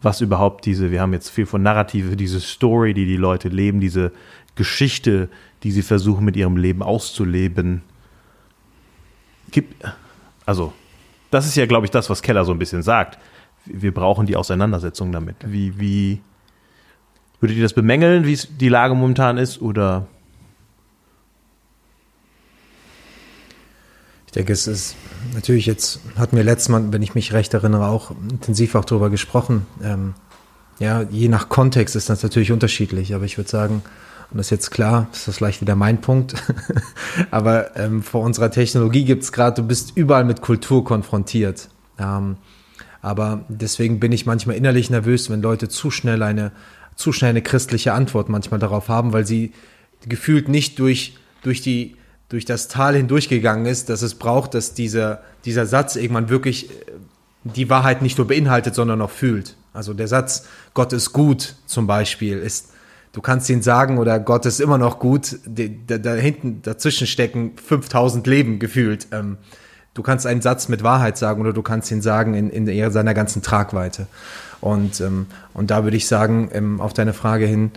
[0.00, 3.80] was überhaupt diese, wir haben jetzt viel von Narrative, diese Story, die die Leute leben,
[3.80, 4.12] diese
[4.54, 5.28] Geschichte,
[5.62, 7.82] die sie versuchen mit ihrem Leben auszuleben,
[9.50, 9.84] gibt,
[10.46, 10.72] also,
[11.30, 13.18] das ist ja, glaube ich, das, was Keller so ein bisschen sagt.
[13.64, 15.36] Wir brauchen die Auseinandersetzung damit.
[15.44, 16.20] Wie, wie,
[17.40, 20.06] würdet ihr das bemängeln, wie die Lage momentan ist, oder?
[24.38, 24.94] Denke, es ist
[25.34, 29.10] natürlich jetzt, hatten wir letztes Mal, wenn ich mich recht erinnere, auch intensiv auch darüber
[29.10, 29.66] gesprochen.
[29.82, 30.14] Ähm,
[30.78, 33.82] ja, je nach Kontext ist das natürlich unterschiedlich, aber ich würde sagen,
[34.30, 36.34] und das ist jetzt klar, ist das vielleicht wieder mein Punkt,
[37.30, 41.68] aber ähm, vor unserer Technologie gibt es gerade, du bist überall mit Kultur konfrontiert.
[41.98, 42.36] Ähm,
[43.02, 46.52] aber deswegen bin ich manchmal innerlich nervös, wenn Leute zu schnell eine,
[46.94, 49.52] zu schnell eine christliche Antwort manchmal darauf haben, weil sie
[50.06, 51.96] gefühlt nicht durch, durch die,
[52.28, 56.74] durch das Tal hindurchgegangen ist, dass es braucht, dass dieser, dieser Satz irgendwann wirklich äh,
[57.44, 59.56] die Wahrheit nicht nur beinhaltet, sondern auch fühlt.
[59.72, 62.70] Also der Satz, Gott ist gut zum Beispiel, ist,
[63.12, 67.52] du kannst ihn sagen oder Gott ist immer noch gut, da, da hinten dazwischen stecken
[67.56, 69.06] 5000 Leben gefühlt.
[69.12, 69.38] Ähm,
[69.94, 73.14] du kannst einen Satz mit Wahrheit sagen oder du kannst ihn sagen in, in seiner
[73.14, 74.06] ganzen Tragweite.
[74.60, 77.70] Und, ähm, und da würde ich sagen, ähm, auf deine Frage hin,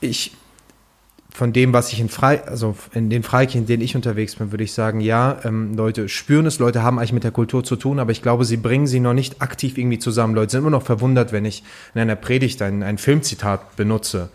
[0.00, 0.36] ich,
[1.32, 4.52] von dem, was ich in Frei, also in den Freikirchen, in denen ich unterwegs bin,
[4.52, 7.76] würde ich sagen, ja, ähm, Leute spüren es, Leute haben eigentlich mit der Kultur zu
[7.76, 10.34] tun, aber ich glaube, sie bringen sie noch nicht aktiv irgendwie zusammen.
[10.34, 11.62] Leute sind immer noch verwundert, wenn ich
[11.94, 14.30] in einer Predigt ein, ein Filmzitat benutze.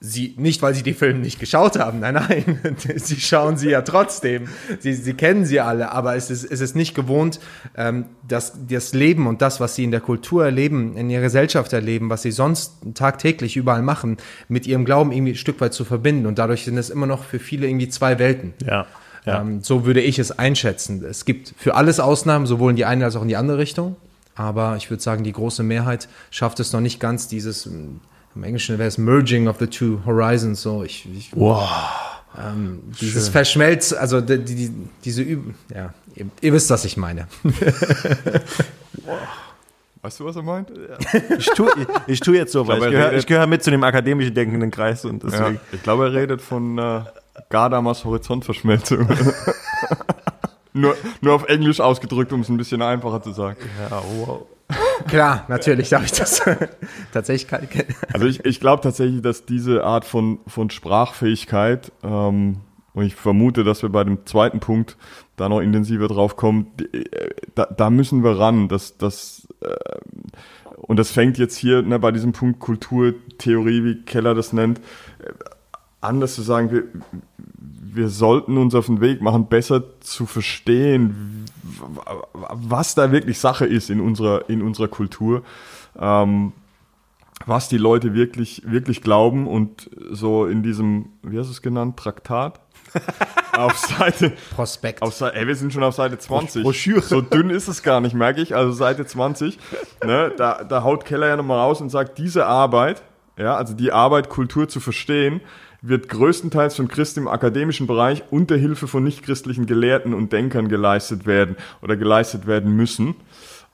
[0.00, 2.60] Sie, nicht, weil sie die Filme nicht geschaut haben, nein, nein,
[2.96, 4.46] sie schauen sie ja trotzdem.
[4.78, 7.40] Sie, sie kennen sie alle, aber es ist, es ist nicht gewohnt,
[7.76, 11.72] ähm, dass das Leben und das, was sie in der Kultur erleben, in ihrer Gesellschaft
[11.72, 15.84] erleben, was sie sonst tagtäglich überall machen, mit ihrem Glauben irgendwie ein Stück weit zu
[15.84, 16.26] verbinden.
[16.26, 18.54] Und dadurch sind es immer noch für viele irgendwie zwei Welten.
[18.64, 18.86] Ja.
[19.24, 19.40] Ja.
[19.40, 21.04] Ähm, so würde ich es einschätzen.
[21.04, 23.96] Es gibt für alles Ausnahmen, sowohl in die eine als auch in die andere Richtung.
[24.36, 27.68] Aber ich würde sagen, die große Mehrheit schafft es noch nicht ganz, dieses,
[28.34, 30.62] im Englischen wäre es Merging of the Two Horizons.
[30.62, 31.68] So, ich, ich Wow.
[32.38, 34.70] ähm, dieses Verschmelz, also die, die,
[35.04, 37.26] diese Üb ja, ihr, ihr wisst, was ich meine.
[40.00, 40.70] Weißt du, was er meint?
[41.38, 43.46] Ich tue ich, ich tu jetzt so, weil ich, glaube, er gehöre redet- ich gehöre
[43.48, 45.60] mit zu dem akademisch denkenden Kreis und Ja, deswegen.
[45.72, 47.00] ich glaube, er redet von äh,
[47.50, 49.08] Gadamas Horizontverschmelzung.
[50.72, 53.56] nur, nur auf Englisch ausgedrückt, um es ein bisschen einfacher zu sagen.
[53.90, 54.42] Ja, wow.
[55.06, 56.42] Klar, natürlich darf ich das
[57.12, 62.58] tatsächlich Also ich, ich glaube tatsächlich, dass diese Art von, von Sprachfähigkeit, ähm,
[62.94, 64.96] und ich vermute, dass wir bei dem zweiten Punkt
[65.36, 67.04] da noch intensiver drauf kommen, äh,
[67.54, 68.68] da, da müssen wir ran.
[68.68, 69.68] Das, das, äh,
[70.76, 75.32] und das fängt jetzt hier ne, bei diesem Punkt Kulturtheorie, wie Keller das nennt, äh,
[76.00, 76.84] an, dass zu sagen, wir,
[77.56, 81.44] wir sollten uns auf den Weg machen, besser zu verstehen,
[82.32, 85.42] was da wirklich Sache ist in unserer, in unserer Kultur.
[85.98, 86.52] Ähm,
[87.46, 91.96] was die Leute wirklich, wirklich glauben und so in diesem, wie hast du es genannt,
[91.96, 92.60] Traktat?
[93.52, 95.02] auf Seite, Prospekt.
[95.02, 96.62] auf Seite, ey, wir sind schon auf Seite 20.
[96.62, 97.02] Broschüre.
[97.02, 98.54] So dünn ist es gar nicht, merke ich.
[98.54, 99.58] Also Seite 20,
[100.04, 103.02] ne, da, da haut Keller ja nochmal raus und sagt, diese Arbeit,
[103.36, 105.40] ja, also die Arbeit, Kultur zu verstehen,
[105.80, 111.26] wird größtenteils von Christen im akademischen Bereich unter Hilfe von nichtchristlichen Gelehrten und Denkern geleistet
[111.26, 113.14] werden oder geleistet werden müssen.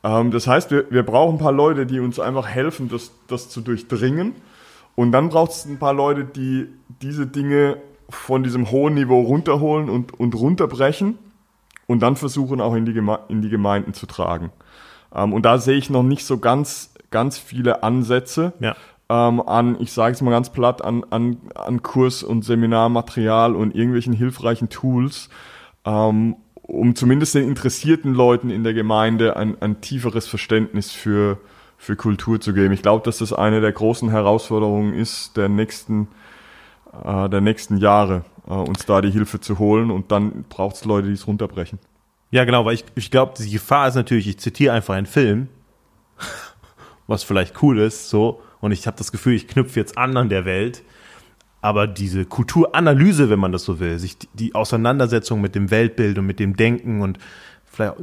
[0.03, 3.49] Ähm, das heißt, wir, wir brauchen ein paar Leute, die uns einfach helfen, das, das
[3.49, 4.35] zu durchdringen.
[4.95, 6.69] Und dann braucht es ein paar Leute, die
[7.03, 7.79] diese Dinge
[8.11, 11.19] von diesem hohen Niveau runterholen und, und runterbrechen
[11.87, 14.53] und dann versuchen auch in die, Geme in die Gemeinden zu tragen.
[15.14, 18.77] Ähm, und da sehe ich noch nicht so ganz, ganz viele Ansätze Ja.
[19.09, 23.75] Ähm, an, ich sage es mal ganz platt, an, an, an Kurs- und Seminarmaterial und
[23.75, 25.29] irgendwelchen hilfreichen Tools,
[25.85, 31.38] ähm, um zumindest den interessierten Leuten in der Gemeinde ein, ein tieferes Verständnis für,
[31.77, 32.73] für Kultur zu geben.
[32.73, 36.09] Ich glaube, dass das eine der großen Herausforderungen ist der nächsten,
[37.05, 40.85] äh, der nächsten Jahre, äh, uns da die Hilfe zu holen und dann braucht es
[40.87, 41.79] Leute, die es runterbrechen.
[42.31, 45.49] Ja, genau, weil ich, ich glaube, die Gefahr ist natürlich, ich zitiere einfach einen Film,
[47.07, 50.31] was vielleicht cool ist, so, und ich habe das Gefühl, ich knüpfe jetzt an an
[50.31, 50.83] der Welt,
[51.61, 56.24] aber diese Kulturanalyse, wenn man das so will, sich die, Auseinandersetzung mit dem Weltbild und
[56.24, 57.18] mit dem Denken und
[57.66, 57.96] vielleicht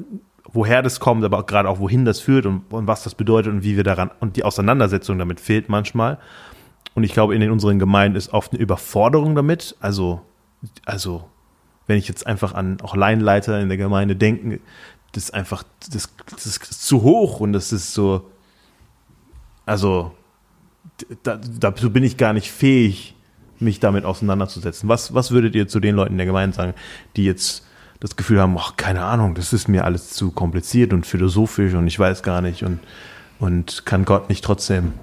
[0.54, 3.52] woher das kommt, aber auch gerade auch wohin das führt und, und was das bedeutet
[3.52, 6.19] und wie wir daran und die Auseinandersetzung damit fehlt manchmal.
[6.93, 9.76] Und ich glaube, in den unseren Gemeinden ist oft eine Überforderung damit.
[9.80, 10.21] Also,
[10.86, 11.28] also
[11.88, 14.60] wenn ich jetzt einfach an auch Laienleiter in der Gemeinde denke,
[15.13, 18.30] das ist einfach, das, das ist zu hoch und das ist so,
[19.65, 20.12] also
[21.24, 23.15] da, dazu bin ich gar nicht fähig,
[23.60, 24.89] mich damit auseinanderzusetzen.
[24.89, 26.74] Was, was würdet ihr zu den Leuten der Gemeinde sagen,
[27.15, 27.65] die jetzt
[28.00, 31.88] das Gefühl haben, ach, keine Ahnung, das ist mir alles zu kompliziert und philosophisch und
[31.88, 32.80] ich weiß gar nicht und,
[33.39, 34.94] und kann Gott nicht trotzdem.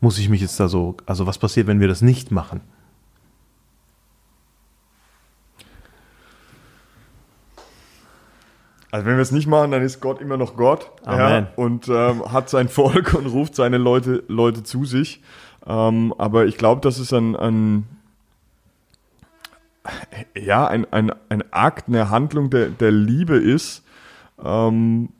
[0.00, 2.60] Muss ich mich jetzt da so, also was passiert, wenn wir das nicht machen?
[8.90, 11.44] Also wenn wir es nicht machen, dann ist Gott immer noch Gott Amen.
[11.44, 15.22] Ja, und ähm, hat sein Volk und ruft seine Leute, Leute zu sich.
[15.66, 17.86] Ähm, aber ich glaube, dass es ein, ein
[20.36, 23.82] ja, ein, ein, ein Akt, eine Handlung der, der Liebe ist,
[24.42, 25.10] ähm,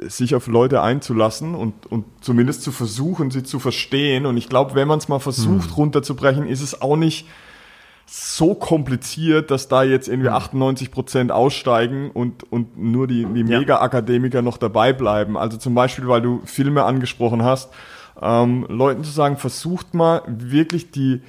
[0.00, 4.26] sich auf Leute einzulassen und, und zumindest zu versuchen, sie zu verstehen.
[4.26, 7.26] Und ich glaube, wenn man es mal versucht runterzubrechen, ist es auch nicht
[8.10, 13.44] so kompliziert, dass da jetzt irgendwie 98 Prozent aussteigen und, und nur die, die.
[13.44, 15.36] Mega-Akademiker noch dabei bleiben.
[15.36, 17.70] Also zum Beispiel, weil du Filme angesprochen hast,
[18.20, 21.20] ähm, Leuten zu sagen, versucht mal wirklich die,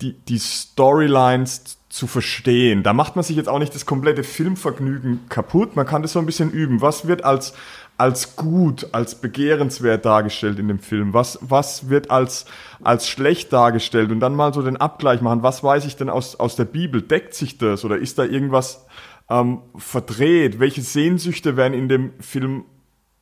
[0.00, 2.82] die, die Storylines zu verstehen.
[2.82, 5.76] Da macht man sich jetzt auch nicht das komplette Filmvergnügen kaputt.
[5.76, 6.80] Man kann das so ein bisschen üben.
[6.80, 7.54] Was wird als,
[7.96, 11.14] als gut, als begehrenswert dargestellt in dem Film?
[11.14, 12.46] Was, was wird als,
[12.82, 14.10] als schlecht dargestellt?
[14.10, 15.42] Und dann mal so den Abgleich machen.
[15.42, 17.02] Was weiß ich denn aus, aus der Bibel?
[17.02, 17.84] Deckt sich das?
[17.84, 18.86] Oder ist da irgendwas
[19.30, 20.58] ähm, verdreht?
[20.58, 22.64] Welche Sehnsüchte werden in dem Film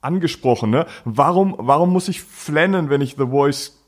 [0.00, 0.70] angesprochen?
[0.70, 0.86] Ne?
[1.04, 3.78] Warum, warum muss ich flennen, wenn ich The Voice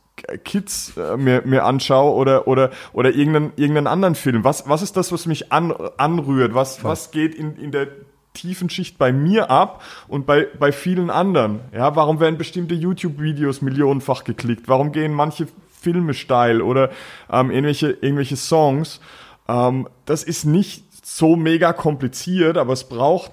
[0.45, 4.45] Kids äh, mir, mir anschaue oder, oder, oder irgendeinen, irgendeinen anderen Film?
[4.45, 6.55] Was, was ist das, was mich an, anrührt?
[6.55, 7.89] Was, was geht in, in der
[8.35, 11.61] tiefen Schicht bei mir ab und bei, bei vielen anderen?
[11.73, 14.69] Ja, warum werden bestimmte YouTube-Videos millionenfach geklickt?
[14.69, 15.49] Warum gehen manche
[15.81, 16.91] Filme steil oder
[17.31, 19.01] ähm, irgendwelche, irgendwelche Songs?
[19.49, 23.31] Ähm, das ist nicht so mega kompliziert, aber es braucht,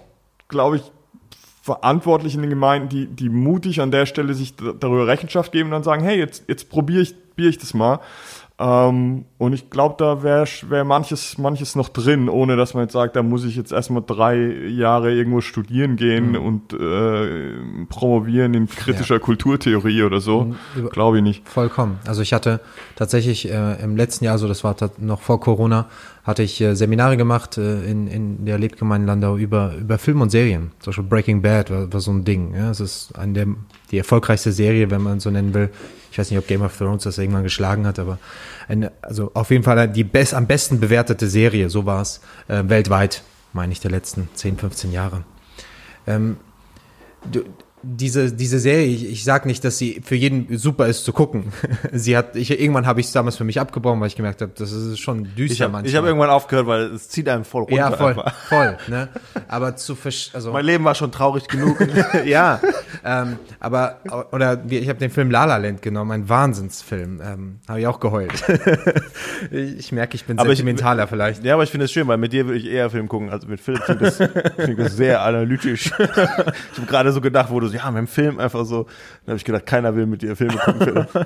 [0.48, 0.84] glaube ich,
[1.62, 5.72] verantwortlich in den Gemeinden, die, die mutig an der Stelle sich darüber Rechenschaft geben und
[5.72, 8.00] dann sagen, hey, jetzt, jetzt probiere ich, probier ich das mal.
[8.64, 12.94] Ähm, und ich glaube, da wäre wär manches, manches noch drin, ohne dass man jetzt
[12.94, 14.36] sagt, da muss ich jetzt erstmal drei
[14.68, 16.36] Jahre irgendwo studieren gehen Mhm.
[16.36, 20.54] und äh, promovieren in kritischer Kulturtheorie oder so.
[20.76, 20.90] Mhm.
[20.92, 21.50] Glaube ich nicht.
[21.50, 21.98] Vollkommen.
[22.06, 22.60] Also ich hatte
[22.96, 25.88] tatsächlich äh, im letzten Jahr, so das war noch vor Corona,
[26.24, 30.30] hatte ich äh, Seminare gemacht äh, in, in der Lebgemeinde Landau über, über Film und
[30.30, 30.72] Serien.
[30.80, 32.54] Zum Beispiel Breaking Bad war, war so ein Ding.
[32.54, 32.70] Ja?
[32.70, 33.48] Es ist eine der,
[33.90, 35.72] die erfolgreichste Serie, wenn man so nennen will.
[36.12, 38.20] Ich weiß nicht, ob Game of Thrones das irgendwann geschlagen hat, aber
[38.68, 42.20] eine, also auf jeden Fall die best, am besten bewertete Serie, so war es
[42.50, 45.24] äh, weltweit, meine ich, der letzten 10, 15 Jahre.
[46.06, 46.38] Ähm,
[47.32, 47.44] du,
[47.84, 51.52] diese, diese Serie, ich, ich sag nicht, dass sie für jeden super ist zu gucken.
[51.92, 54.52] sie hat, ich, irgendwann habe ich es damals für mich abgebrochen, weil ich gemerkt habe,
[54.56, 56.02] das ist schon düster Ich habe manchmal.
[56.02, 57.76] hab irgendwann aufgehört, weil es zieht einem voll runter.
[57.76, 58.36] ja, voll, Einfach.
[58.50, 59.10] voll, ne?
[59.48, 59.98] Aber zu
[60.34, 61.78] also Mein Leben war schon traurig genug.
[62.26, 62.60] ja,
[63.04, 63.98] ähm, aber
[64.32, 68.00] oder ich habe den Film La La Land genommen, ein Wahnsinnsfilm, ähm, habe ich auch
[68.00, 68.32] geheult.
[69.52, 71.44] ich merke, ich bin Aber ich- sentimentaler vielleicht.
[71.44, 73.48] ja, aber ich finde es schön, weil mit dir würde ich eher Film gucken als
[73.48, 73.82] mit Philipp.
[73.86, 74.18] Klingt das,
[74.58, 75.88] klingt das sehr analytisch.
[75.88, 75.92] ich
[76.78, 78.84] habe gerade so gedacht, wo du so, ja, mit dem Film einfach so.
[79.26, 81.08] Dann habe ich gedacht, keiner will mit dir Filme gucken.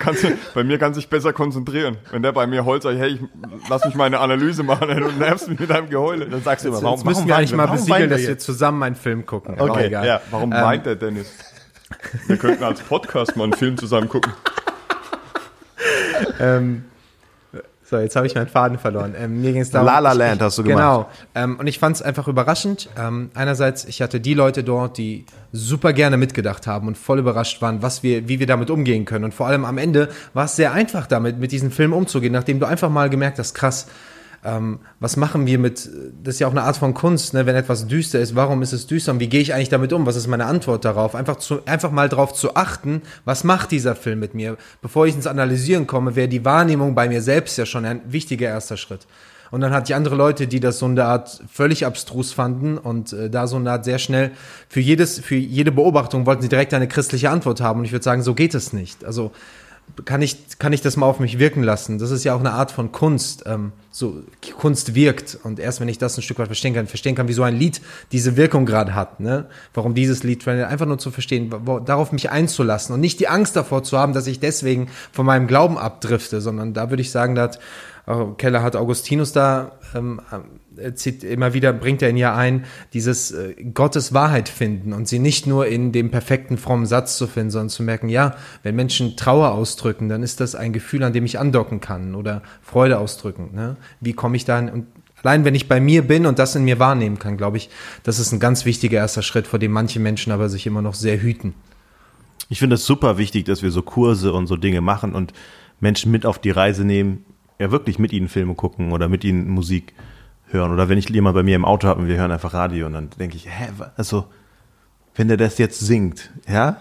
[0.00, 1.96] Kannst, du- bei mir kann sich besser konzentrieren.
[2.10, 3.20] Wenn der bei mir heult, sag ich, hey, ich,
[3.70, 6.26] lass mich meine Analyse machen, ey, du nervst mich mit deinem Geheule.
[6.28, 8.82] Dann sagst du immer, warum, jetzt müssen warum wir eigentlich mal besiegeln, dass wir zusammen
[8.82, 9.54] einen Film gucken.
[9.60, 10.04] Aber Okay, egal.
[10.06, 10.20] ja.
[10.32, 11.32] Warum Ähm, weint der Dennis?
[12.26, 14.32] Wir könnten als Podcast mal einen Film zusammen gucken.
[16.40, 16.84] Ähm,
[17.88, 19.14] so, jetzt habe ich meinen Faden verloren.
[19.16, 19.86] Ähm, mir ging es darum.
[19.86, 20.78] La La Land ich, hast du gemacht.
[20.78, 21.08] Genau.
[21.36, 22.88] Ähm, und ich fand es einfach überraschend.
[22.98, 27.62] Ähm, einerseits, ich hatte die Leute dort, die super gerne mitgedacht haben und voll überrascht
[27.62, 29.24] waren, was wir, wie wir damit umgehen können.
[29.24, 32.58] Und vor allem am Ende war es sehr einfach damit, mit diesem Film umzugehen, nachdem
[32.58, 33.86] du einfach mal gemerkt hast, krass,
[34.44, 35.88] ähm, was machen wir mit,
[36.22, 37.46] das ist ja auch eine Art von Kunst, ne?
[37.46, 40.06] wenn etwas düster ist, warum ist es düster und wie gehe ich eigentlich damit um,
[40.06, 41.14] was ist meine Antwort darauf?
[41.14, 44.56] Einfach, zu, einfach mal darauf zu achten, was macht dieser Film mit mir?
[44.82, 48.48] Bevor ich ins Analysieren komme, wäre die Wahrnehmung bei mir selbst ja schon ein wichtiger
[48.48, 49.06] erster Schritt.
[49.50, 53.12] Und dann hatte ich andere Leute, die das so eine Art völlig abstrus fanden und
[53.12, 54.32] äh, da so eine Art sehr schnell
[54.68, 57.80] für jedes, für jede Beobachtung wollten sie direkt eine christliche Antwort haben.
[57.80, 59.04] Und ich würde sagen, so geht es nicht.
[59.04, 59.32] Also
[60.04, 61.98] kann ich, kann ich das mal auf mich wirken lassen?
[61.98, 63.44] Das ist ja auch eine Art von Kunst.
[63.46, 64.22] Ähm, so
[64.58, 65.38] Kunst wirkt.
[65.42, 67.56] Und erst wenn ich das ein Stück weit verstehen kann, verstehen kann, wie so ein
[67.56, 67.80] Lied
[68.12, 69.46] diese Wirkung gerade hat, ne?
[69.72, 73.28] Warum dieses Lied trendet, einfach nur zu verstehen, wo, darauf mich einzulassen und nicht die
[73.28, 77.10] Angst davor zu haben, dass ich deswegen von meinem Glauben abdrifte, sondern da würde ich
[77.10, 77.58] sagen, da hat
[78.06, 80.38] äh, Keller hat Augustinus da ähm, äh,
[80.94, 85.18] zieht immer wieder bringt er ihn ja ein, dieses äh, Gottes Wahrheit finden und sie
[85.18, 89.16] nicht nur in dem perfekten frommen Satz zu finden, sondern zu merken, ja, wenn Menschen
[89.16, 93.50] Trauer ausdrücken, dann ist das ein Gefühl, an dem ich andocken kann oder Freude ausdrücken.
[93.54, 93.76] Ne?
[94.00, 94.68] Wie komme ich dahin?
[94.68, 94.86] Und
[95.22, 97.70] allein wenn ich bei mir bin und das in mir wahrnehmen kann, glaube ich,
[98.02, 100.94] das ist ein ganz wichtiger erster Schritt, vor dem manche Menschen aber sich immer noch
[100.94, 101.54] sehr hüten.
[102.48, 105.32] Ich finde es super wichtig, dass wir so Kurse und so Dinge machen und
[105.80, 107.24] Menschen mit auf die Reise nehmen,
[107.58, 109.94] ja wirklich mit ihnen Filme gucken oder mit ihnen Musik
[110.48, 110.72] hören.
[110.72, 112.92] Oder wenn ich jemand bei mir im Auto habe und wir hören einfach Radio und
[112.94, 114.26] dann denke ich, hä, also,
[115.14, 116.76] wenn der das jetzt singt, ja,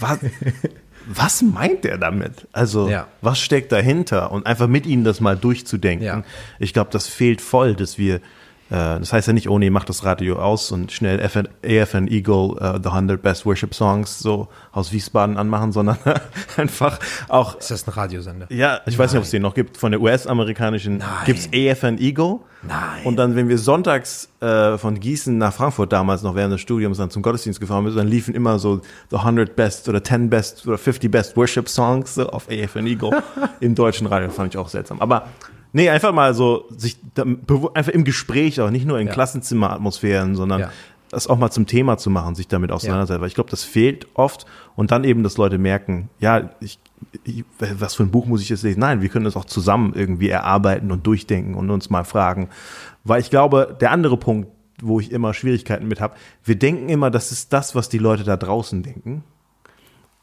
[0.00, 0.18] was,
[1.06, 2.46] was meint der damit?
[2.52, 3.06] Also, Ja.
[3.20, 4.30] was steckt dahinter?
[4.32, 6.06] Und einfach mit ihnen das mal durchzudenken.
[6.06, 6.22] Ja.
[6.58, 8.20] Ich glaube, das fehlt voll, dass wir,
[8.70, 12.56] das heißt ja nicht, oh nee, mach das Radio aus und schnell FN, AFN Eagle,
[12.58, 15.98] äh, The 100 Best Worship Songs so aus Wiesbaden anmachen, sondern
[16.56, 16.98] einfach
[17.28, 18.46] auch, Ist das ein Radiosender?
[18.50, 22.40] ja, ich weiß nicht, ob es den noch gibt, von der US-amerikanischen, gibt's AFN Eagle.
[22.66, 23.04] Nein.
[23.04, 26.96] Und dann, wenn wir sonntags äh, von Gießen nach Frankfurt damals noch während des Studiums
[26.96, 30.66] dann zum Gottesdienst gefahren sind, dann liefen immer so The 100 Best oder 10 Best
[30.66, 33.22] oder 50 Best Worship Songs so auf AFN Eagle
[33.60, 34.30] im deutschen Radio.
[34.30, 35.00] Fand ich auch seltsam.
[35.02, 35.28] Aber
[35.74, 37.24] nee, einfach mal so sich da,
[37.74, 39.12] einfach im Gespräch auch, nicht nur in Ja.
[39.12, 40.70] Klassenzimmeratmosphären, sondern Ja.
[41.10, 43.20] das auch mal zum Thema zu machen, sich damit auseinandersetzen.
[43.20, 44.46] Weil ich glaube, das fehlt oft.
[44.76, 46.78] Und dann eben, dass Leute merken, ja, ich,
[47.24, 47.44] ich,
[47.78, 48.80] was für ein Buch muss ich jetzt lesen?
[48.80, 52.48] Nein, wir können das auch zusammen irgendwie erarbeiten und durchdenken und uns mal fragen.
[53.04, 54.48] Weil ich glaube, der andere Punkt,
[54.82, 58.24] wo ich immer Schwierigkeiten mit habe, wir denken immer, das ist das, was die Leute
[58.24, 59.22] da draußen denken.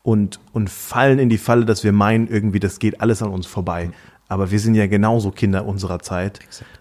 [0.03, 3.45] Und, und fallen in die Falle, dass wir meinen, irgendwie, das geht alles an uns
[3.45, 3.91] vorbei.
[4.31, 6.39] Aber wir sind ja genauso Kinder unserer Zeit.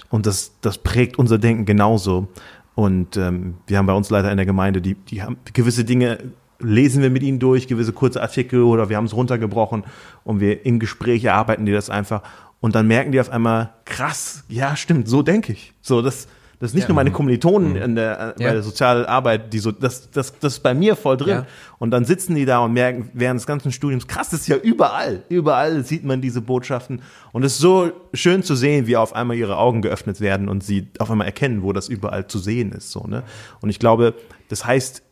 [0.09, 2.29] Und das, das prägt unser Denken genauso.
[2.77, 6.19] Und ähm, wir haben bei uns leider in der Gemeinde, die, die haben gewisse Dinge
[6.61, 9.83] lesen wir mit ihnen durch, gewisse kurze Artikel oder wir haben es runtergebrochen
[10.23, 12.23] und wir im Gespräch erarbeiten die das einfach.
[12.61, 15.73] Und dann merken die auf einmal, krass, ja, stimmt, so denke ich.
[15.81, 16.29] So, das,
[16.61, 16.89] das ist nicht Ja.
[16.91, 18.53] nur meine Kommilitonen in der, äh, bei Ja.
[18.53, 21.29] der sozialen Arbeit, die so, das, das, das ist bei mir voll drin.
[21.39, 21.47] Ja.
[21.79, 24.57] Und dann sitzen die da und merken während des ganzen Studiums, krass, das ist ja
[24.57, 25.23] überall.
[25.29, 27.01] Überall sieht man diese Botschaften.
[27.33, 30.63] Und es ist so schön zu sehen, wie auf einmal ihre Augen geöffnet werden und
[30.63, 32.91] sie auf einmal erkennen, wo das überall zu sehen ist.
[32.93, 33.25] So, ne?
[33.61, 34.15] Und ich glaube,
[34.49, 35.03] das heißt,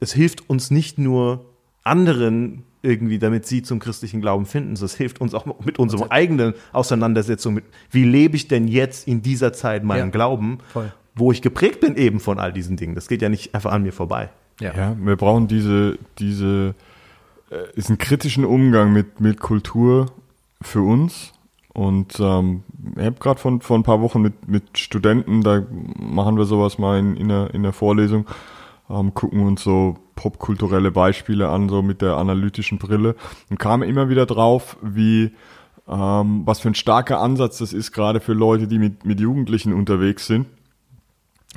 [0.00, 1.44] es hilft uns nicht nur
[1.82, 4.74] anderen irgendwie, damit sie zum christlichen Glauben finden.
[4.74, 9.22] Das hilft uns auch mit unserer eigenen Auseinandersetzung mit, wie lebe ich denn jetzt in
[9.22, 10.92] dieser Zeit meinen Ja, Glauben, voll.
[11.14, 12.94] wo ich geprägt bin eben von all diesen Dingen.
[12.94, 14.30] Das geht ja nicht einfach an mir vorbei.
[14.60, 16.74] Ja, wir brauchen diese, diese,
[17.50, 20.06] äh, diesen kritischen Umgang mit, mit Kultur
[20.62, 21.32] für uns.
[21.72, 22.62] Und ähm,
[22.96, 25.64] ich habe gerade von, vor ein paar Wochen mit, mit Studenten, da
[25.98, 28.26] machen wir sowas mal in, in, der, in der Vorlesung,
[28.90, 33.16] ähm, gucken uns so popkulturelle Beispiele an, so mit der analytischen Brille
[33.50, 35.32] und kamen immer wieder drauf, wie
[35.88, 39.72] ähm, was für ein starker Ansatz das ist, gerade für Leute, die mit, mit Jugendlichen
[39.72, 40.46] unterwegs sind.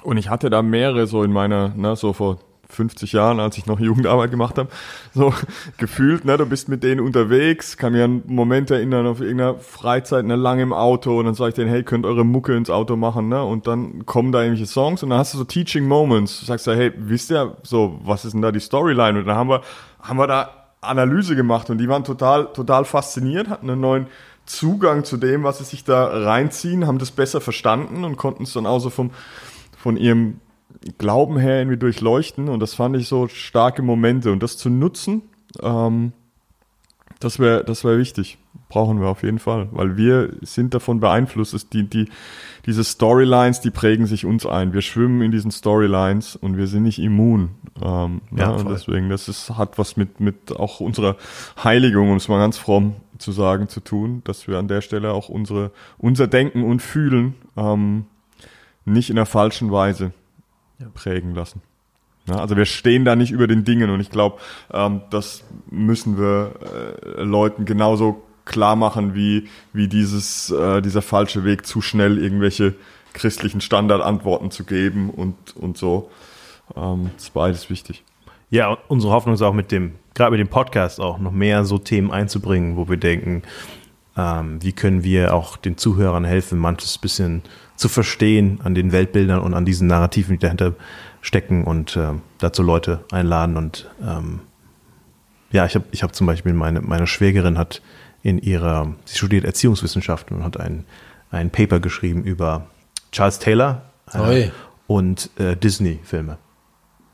[0.03, 2.39] Und ich hatte da mehrere so in meiner, ne, so vor
[2.69, 4.69] 50 Jahren, als ich noch Jugendarbeit gemacht habe,
[5.13, 5.33] so
[5.77, 10.25] gefühlt, ne, du bist mit denen unterwegs, kann mir einen Moment erinnern auf irgendeiner Freizeit,
[10.25, 12.95] ne, lang im Auto und dann sage ich denen, hey, könnt eure Mucke ins Auto
[12.95, 16.39] machen, ne, und dann kommen da irgendwelche Songs und dann hast du so Teaching Moments,
[16.39, 19.19] du sagst da, hey, wisst ihr, so, was ist denn da die Storyline?
[19.19, 19.61] Und dann haben wir,
[20.01, 20.49] haben wir da
[20.81, 24.07] Analyse gemacht und die waren total, total fasziniert, hatten einen neuen
[24.45, 28.53] Zugang zu dem, was sie sich da reinziehen, haben das besser verstanden und konnten es
[28.53, 29.11] dann auch so vom,
[29.77, 30.39] von ihrem
[30.97, 35.23] Glauben her irgendwie durchleuchten und das fand ich so starke Momente und das zu nutzen,
[35.61, 36.13] ähm,
[37.19, 38.37] das wäre das wäre wichtig.
[38.69, 41.53] Brauchen wir auf jeden Fall, weil wir sind davon beeinflusst.
[41.53, 42.09] Es die, die,
[42.65, 44.73] diese Storylines, die prägen sich uns ein.
[44.73, 47.51] Wir schwimmen in diesen Storylines und wir sind nicht immun.
[47.81, 48.73] Ähm, Ja, ja, und voll.
[48.73, 51.15] deswegen, das ist, hat was mit, mit auch unserer
[51.63, 55.13] Heiligung, um es mal ganz fromm zu sagen, zu tun, dass wir an der Stelle
[55.13, 58.05] auch unsere, unser Denken und Fühlen ähm,
[58.83, 60.11] nicht in der falschen Weise
[60.93, 61.61] prägen lassen.
[62.27, 64.39] Ja, also wir stehen da nicht über den Dingen und ich glaube,
[64.73, 66.51] ähm, das müssen wir
[67.17, 72.75] äh, Leuten genauso klar machen, wie, wie dieses, äh, dieser falsche Weg, zu schnell irgendwelche
[73.13, 76.09] christlichen Standardantworten zu geben und, und so.
[76.75, 78.03] Ähm, das ist beides wichtig.
[78.49, 81.77] Ja, unsere Hoffnung ist auch mit dem, gerade mit dem Podcast auch noch mehr so
[81.77, 83.43] Themen einzubringen, wo wir denken,
[84.17, 87.43] ähm, wie können wir auch den Zuhörern helfen, manches bisschen
[87.77, 90.73] zu verstehen an den Weltbildern und an diesen Narrativen, die dahinter
[91.21, 93.55] stecken und ähm, dazu Leute einladen.
[93.55, 94.41] Und ähm,
[95.51, 97.81] ja, ich habe ich hab zum Beispiel meine, meine Schwägerin hat
[98.23, 100.85] in ihrer, sie studiert Erziehungswissenschaften und hat ein,
[101.31, 102.67] ein Paper geschrieben über
[103.11, 104.49] Charles Taylor äh,
[104.87, 106.37] und äh, Disney-Filme.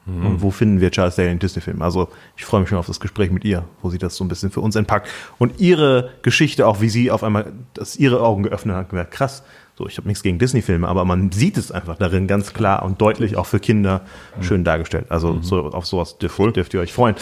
[0.06, 1.82] Und wo finden wir Charles Taylor in Disney-Filmen?
[1.82, 4.28] Also ich freue mich schon auf das Gespräch mit ihr, wo sie das so ein
[4.28, 5.08] bisschen für uns entpackt.
[5.40, 9.44] Und ihre Geschichte, auch wie sie auf einmal, dass ihre Augen geöffnet hat, gemerkt, krass,
[9.78, 13.00] so ich habe nichts gegen Disney-Filme, aber man sieht es einfach darin ganz klar und
[13.00, 14.02] deutlich auch für Kinder
[14.42, 15.06] schön dargestellt.
[15.10, 17.16] Also so, auf sowas dürft, dürft ihr euch freuen.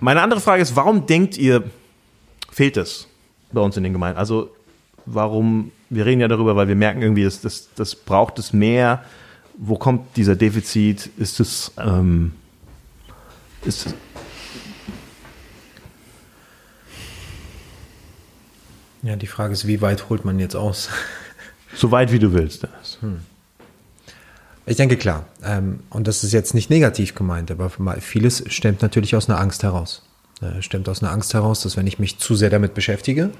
[0.00, 1.64] Meine andere Frage ist, warum denkt ihr,
[2.52, 3.08] fehlt es
[3.52, 4.18] bei uns in den Gemeinden?
[4.18, 4.50] Also
[5.06, 9.02] warum, wir reden ja darüber, weil wir merken irgendwie, das, das, das braucht es mehr.
[9.62, 11.10] Wo kommt dieser Defizit?
[11.18, 12.32] Ist es, ähm,
[13.62, 13.94] ist es
[19.02, 20.88] Ja, die Frage ist, wie weit holt man jetzt aus?
[21.74, 22.62] so weit, wie du willst?
[22.62, 22.98] Dennis?
[24.66, 25.26] Ich denke klar.
[25.42, 29.62] Ähm, und das ist jetzt nicht negativ gemeint, aber vieles stemmt natürlich aus einer Angst
[29.62, 30.02] heraus.
[30.42, 33.30] Äh, stemmt aus einer Angst heraus, dass wenn ich mich zu sehr damit beschäftige,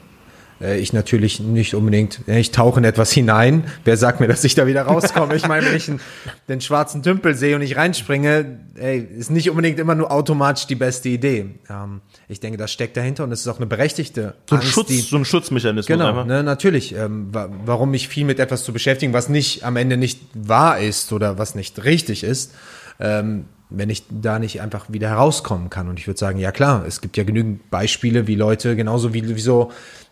[0.60, 3.64] ich natürlich nicht unbedingt, äh, ich tauche in etwas hinein.
[3.84, 5.34] Wer sagt mir, dass ich da wieder rauskomme?
[5.34, 6.00] Ich meine, wenn ich einen,
[6.48, 10.74] den schwarzen Tümpel sehe und ich reinspringe, ey, ist nicht unbedingt immer nur automatisch die
[10.74, 11.46] beste Idee.
[11.70, 14.72] Ähm, ich denke, das steckt dahinter und es ist auch eine berechtigte So ein, Angst,
[14.72, 16.94] Schutz, die, so ein Schutzmechanismus Genau, ne, natürlich.
[16.94, 20.78] Ähm, wa warum mich viel mit etwas zu beschäftigen, was nicht am Ende nicht wahr
[20.78, 22.54] ist oder was nicht richtig ist,
[22.98, 25.88] ähm, wenn ich da nicht einfach wieder herauskommen kann.
[25.88, 29.34] Und ich würde sagen, ja klar, es gibt ja genügend Beispiele, wie Leute, genauso wie,
[29.34, 29.70] wie so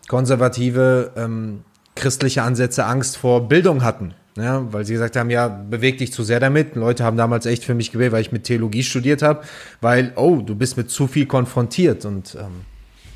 [0.09, 1.61] konservative ähm,
[1.95, 4.13] christliche Ansätze Angst vor Bildung hatten.
[4.35, 6.75] Ja, weil sie gesagt haben, ja, beweg dich zu sehr damit.
[6.75, 9.41] Leute haben damals echt für mich gewählt, weil ich mit Theologie studiert habe,
[9.81, 12.61] weil, oh, du bist mit zu viel konfrontiert und ähm,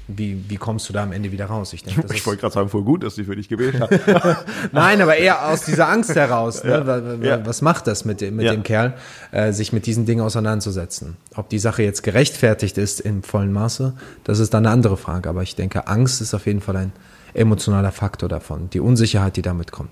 [0.07, 1.71] wie, wie kommst du da am Ende wieder raus?
[1.73, 4.35] Ich denke, Ich wollte gerade sagen, voll gut, dass sie für dich gewählt haben.
[4.71, 6.63] Nein, aber eher aus dieser Angst heraus.
[6.63, 7.19] Ne?
[7.21, 7.45] Ja.
[7.45, 8.51] Was macht das mit, dem- mit Ja.
[8.51, 8.95] dem Kerl,
[9.31, 11.15] äh, sich mit diesen Dingen auseinanderzusetzen?
[11.35, 13.93] Ob die Sache jetzt gerechtfertigt ist im vollen Maße,
[14.25, 15.29] das ist dann eine andere Frage.
[15.29, 16.91] Aber ich denke, Angst ist auf jeden Fall ein
[17.33, 18.69] emotionaler Faktor davon.
[18.71, 19.91] Die Unsicherheit, die damit kommt.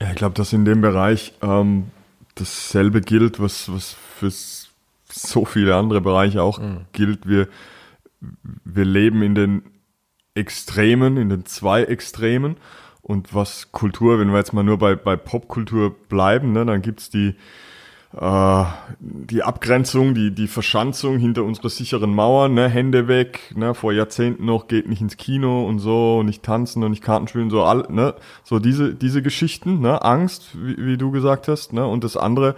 [0.00, 1.86] Ja, ich glaube, dass in dem Bereich ähm,
[2.36, 4.30] dasselbe gilt, was, was für
[5.10, 6.60] so viele andere Bereiche auch
[6.92, 7.26] gilt.
[7.28, 7.48] Wir,
[8.64, 9.62] wir leben in den
[10.34, 12.56] Extremen, in den zwei Extremen.
[13.02, 17.10] Und was Kultur, wenn wir jetzt mal nur bei, bei Popkultur bleiben, ne, dann gibt's
[17.10, 17.36] die
[18.16, 18.64] äh,
[19.00, 24.46] die Abgrenzung, die, die Verschanzung hinter unsere sicheren Mauern, ne, Hände weg, ne, vor Jahrzehnten
[24.46, 27.86] noch, geht nicht ins Kino und so, nicht tanzen und nicht Karten spielen, so all,
[27.90, 28.14] ne,
[28.44, 32.54] so diese, diese Geschichten, ne, Angst, wie, wie du gesagt hast, ne, und das andere,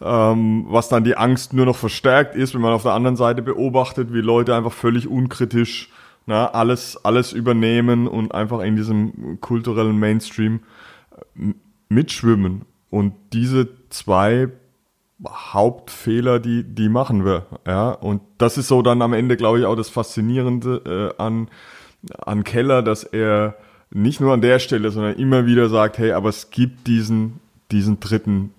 [0.00, 3.42] ähm, was dann die Angst nur noch verstärkt ist, wenn man auf der anderen Seite
[3.42, 5.90] beobachtet, wie Leute einfach völlig unkritisch,
[6.26, 10.60] ne, alles, alles übernehmen und einfach in diesem kulturellen Mainstream
[11.36, 11.52] äh,
[11.88, 12.62] mitschwimmen.
[12.90, 14.48] Und diese zwei
[15.26, 17.46] Hauptfehler, die, die machen wir.
[17.66, 21.48] Ja, und das ist so dann am Ende, glaube ich, auch das Faszinierende äh, an,
[22.24, 23.56] an Keller, dass er
[23.90, 27.40] nicht nur an der Stelle, sondern immer wieder sagt, hey, aber es gibt diesen,
[27.70, 28.52] diesen dritten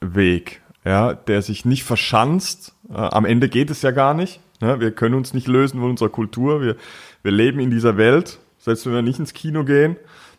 [0.00, 2.74] Weg, ja, der sich nicht verschanzt.
[2.88, 4.40] Äh, am Ende geht es ja gar nicht.
[4.60, 6.60] Ja, wir können uns nicht lösen von unserer Kultur.
[6.60, 6.76] Wir,
[7.22, 9.96] wir leben in dieser Welt, selbst wenn wir nicht ins Kino gehen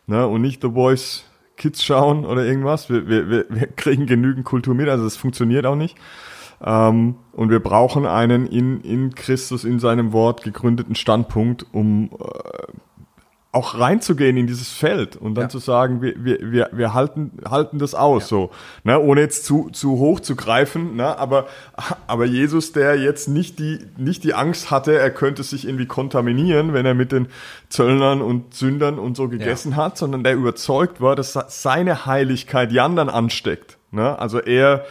[0.08, 1.26] ne, und nicht The Boys
[1.58, 2.90] Kids schauen oder irgendwas.
[2.90, 5.96] Wir, wir, wir kriegen genügend Kultur mit, also das funktioniert auch nicht.
[6.64, 12.72] Ähm, und wir brauchen einen in, in Christus, in seinem Wort gegründeten Standpunkt, um äh,
[13.54, 15.50] auch reinzugehen in dieses Feld und dann ja.
[15.50, 18.28] zu sagen, wir, wir, wir, wir halten, halten das aus, ja.
[18.28, 18.52] so,
[18.86, 21.48] ne, ohne jetzt zu, zu hoch zu greifen, ne, aber,
[22.08, 26.74] aber Jesus, der jetzt nicht die, nicht die Angst hatte, er könnte sich irgendwie kontaminieren,
[26.74, 27.28] wenn er mit den
[27.68, 29.78] Zöllnern und Sündern und so gegessen ja.
[29.78, 34.86] hat, sondern der überzeugt war, dass seine Heiligkeit die anderen ansteckt, ne, also er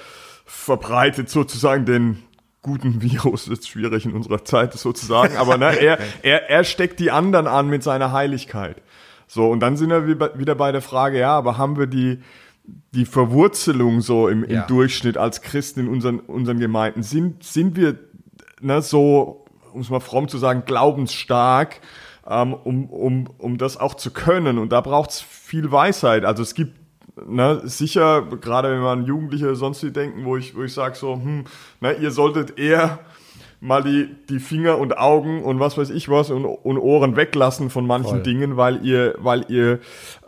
[0.44, 2.22] verbreitet sozusagen den,
[2.62, 7.10] guten Virus ist schwierig in unserer Zeit sozusagen, aber ne, er, er, er steckt die
[7.10, 8.82] anderen an mit seiner Heiligkeit.
[9.26, 10.08] So, und dann sind wir
[10.38, 12.20] wieder bei der Frage, ja, aber haben wir die,
[12.92, 14.66] die Verwurzelung so im, im ja.
[14.66, 17.02] Durchschnitt als Christen in unseren, unseren Gemeinden?
[17.02, 17.98] Sind, sind wir
[18.60, 21.80] ne, so, um es mal fromm zu sagen, glaubensstark,
[22.28, 24.58] ähm, um, um, um das auch zu können?
[24.58, 26.24] Und da braucht es viel Weisheit.
[26.24, 26.79] Also es gibt
[27.26, 31.14] ne, sicher, gerade wenn man Jugendliche sonst wie denken, wo ich, wo ich sage so,
[31.14, 31.44] hm,
[31.80, 33.00] ne, ihr solltet eher
[33.60, 37.68] mal die, die Finger und Augen und was weiß ich was und, und Ohren weglassen
[37.68, 38.22] von manchen Voll.
[38.22, 39.80] Dingen, weil ihr, weil ihr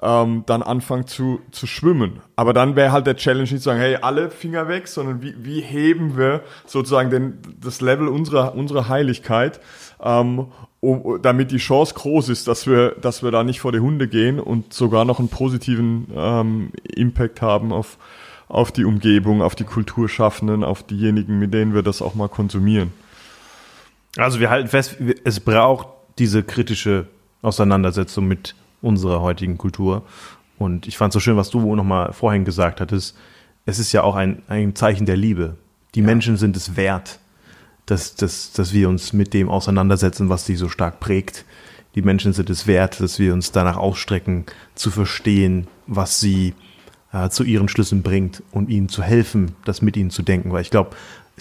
[0.03, 2.21] ähm, dann anfangt zu, zu schwimmen.
[2.37, 5.35] Aber dann wäre halt der Challenge nicht zu sagen, hey, alle Finger weg, sondern wie,
[5.39, 9.61] wie heben wir sozusagen den, das Level unserer, unserer Heiligkeit
[10.03, 10.49] ähm,
[10.81, 14.09] um, damit die Chance groß ist, dass wir, dass wir da nicht vor die Hunde
[14.09, 17.97] gehen und sogar noch einen positiven ähm, Impact haben auf,
[18.49, 22.93] auf die Umgebung, auf die Kulturschaffenden, auf diejenigen, mit denen wir das auch mal konsumieren.
[24.17, 25.89] Also wir halten fest, es braucht
[26.19, 27.07] diese kritische
[27.41, 30.05] Auseinandersetzung mit unserer heutigen Kultur.
[30.59, 33.17] Und ich fand es so schön, was du nochmal vorhin gesagt hattest.
[33.65, 35.57] Es ist ja auch ein, ein Zeichen der Liebe.
[35.95, 36.07] Die ja.
[36.07, 37.21] Menschen sind es wert,
[37.87, 41.45] dass, dass, dass wir uns mit dem auseinandersetzen, was sie so stark prägt.
[41.95, 46.55] Die Menschen sind es wert, dass wir uns danach ausstrecken, zu verstehen, was sie
[47.13, 50.53] äh, zu ihren Schlüssen bringt und ihnen zu helfen, das mit ihnen zu denken.
[50.53, 50.91] Weil ich glaube,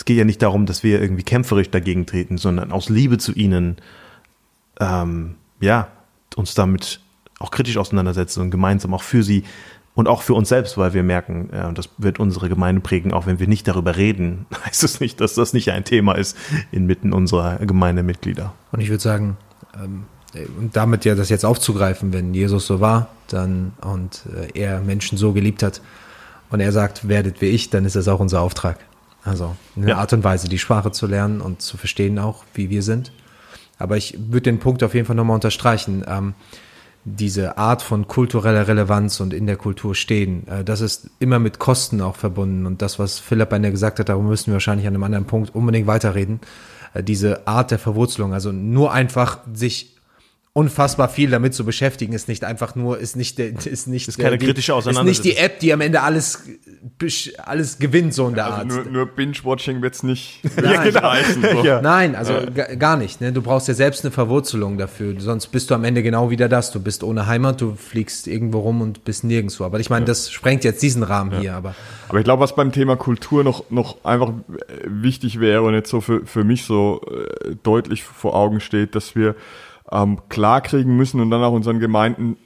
[0.01, 3.33] es geht ja nicht darum, dass wir irgendwie kämpferisch dagegen treten, sondern aus Liebe zu
[3.33, 3.75] ihnen,
[4.79, 5.89] ähm, ja,
[6.35, 7.01] uns damit
[7.37, 9.43] auch kritisch auseinandersetzen und gemeinsam auch für sie
[9.93, 13.13] und auch für uns selbst, weil wir merken, ja, und das wird unsere Gemeinde prägen,
[13.13, 16.13] auch wenn wir nicht darüber reden, heißt es das nicht, dass das nicht ein Thema
[16.13, 16.35] ist
[16.71, 18.53] inmitten unserer Gemeindemitglieder.
[18.71, 19.37] Und ich würde sagen,
[19.75, 20.05] ähm,
[20.57, 25.15] und damit ja das jetzt aufzugreifen, wenn Jesus so war, dann und äh, er Menschen
[25.19, 25.79] so geliebt hat
[26.49, 28.79] und er sagt, werdet wie ich, dann ist das auch unser Auftrag.
[29.24, 29.97] Also eine ja.
[29.97, 33.11] Art und Weise, die Sprache zu lernen und zu verstehen auch, wie wir sind.
[33.78, 36.03] Aber ich würde den Punkt auf jeden Fall nochmal unterstreichen.
[36.07, 36.34] Ähm,
[37.03, 41.59] diese Art von kultureller Relevanz und in der Kultur stehen, äh, das ist immer mit
[41.59, 42.65] Kosten auch verbunden.
[42.65, 45.55] Und das, was Philipp Ende gesagt hat, darum müssen wir wahrscheinlich an einem anderen Punkt
[45.55, 46.39] unbedingt weiterreden.
[46.93, 49.97] Äh, diese Art der Verwurzelung, also nur einfach sich
[50.53, 54.37] unfassbar viel damit zu beschäftigen, ist nicht einfach nur, ist nicht, ist nicht, ist keine
[54.37, 55.11] die, kritische Auseinandersetzung.
[55.11, 56.43] Ist nicht die App, die am Ende alles,
[57.37, 58.85] alles gewinnt, so in der also Art.
[58.85, 60.41] Nur, nur Binge-Watching wird's nicht.
[60.61, 61.63] Nein, reichen, so.
[61.63, 61.81] ja.
[61.81, 62.75] Nein also ja.
[62.75, 63.21] gar nicht.
[63.21, 63.31] Ne?
[63.31, 65.15] Du brauchst ja selbst eine Verwurzelung dafür.
[65.19, 66.71] Sonst bist du am Ende genau wieder das.
[66.71, 69.63] Du bist ohne Heimat, du fliegst irgendwo rum und bist nirgendwo.
[69.63, 70.07] Aber ich meine, ja.
[70.07, 71.55] das sprengt jetzt diesen Rahmen hier.
[71.55, 71.75] Aber,
[72.09, 74.33] aber ich glaube, was beim Thema Kultur noch, noch einfach
[74.83, 79.15] wichtig wäre und jetzt so für, für mich so äh, deutlich vor Augen steht, dass
[79.15, 79.35] wir
[79.91, 82.37] ähm, klar kriegen müssen und dann auch unseren Gemeinden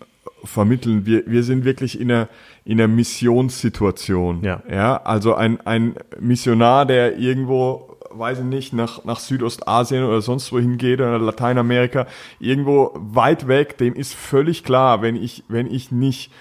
[0.44, 1.06] vermitteln.
[1.06, 2.30] Wir, wir sind wirklich in einer,
[2.64, 4.44] in einer Missionssituation.
[4.44, 4.64] Ja.
[4.70, 4.98] ja.
[4.98, 10.78] Also ein, ein Missionar, der irgendwo, weiß ich nicht, nach, nach Südostasien oder sonst wohin
[10.78, 12.08] geht oder Lateinamerika,
[12.40, 16.32] irgendwo weit weg, dem ist völlig klar, wenn ich, wenn ich nicht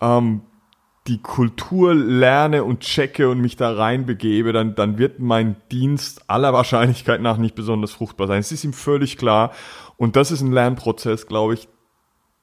[0.00, 0.42] ähm,
[1.06, 6.54] die Kultur lerne und checke und mich da reinbegebe, dann, dann wird mein Dienst aller
[6.54, 8.40] Wahrscheinlichkeit nach nicht besonders fruchtbar sein.
[8.40, 9.52] Es ist ihm völlig klar.
[9.96, 11.68] Und das ist ein Lernprozess, glaube ich,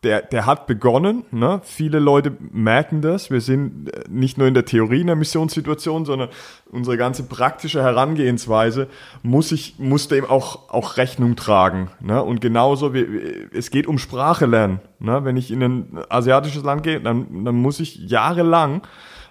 [0.03, 1.23] der, der hat begonnen.
[1.31, 1.61] Ne?
[1.63, 3.29] Viele Leute merken das.
[3.29, 6.29] Wir sind äh, nicht nur in der Theorie in der Missionssituation, sondern
[6.71, 8.87] unsere ganze praktische Herangehensweise
[9.21, 11.91] muss ich muss dem auch auch Rechnung tragen.
[11.99, 12.21] Ne?
[12.23, 13.05] Und genauso wie
[13.53, 14.79] es geht um Sprache lernen.
[14.99, 15.23] Ne?
[15.23, 18.81] Wenn ich in ein asiatisches Land gehe, dann, dann muss ich jahrelang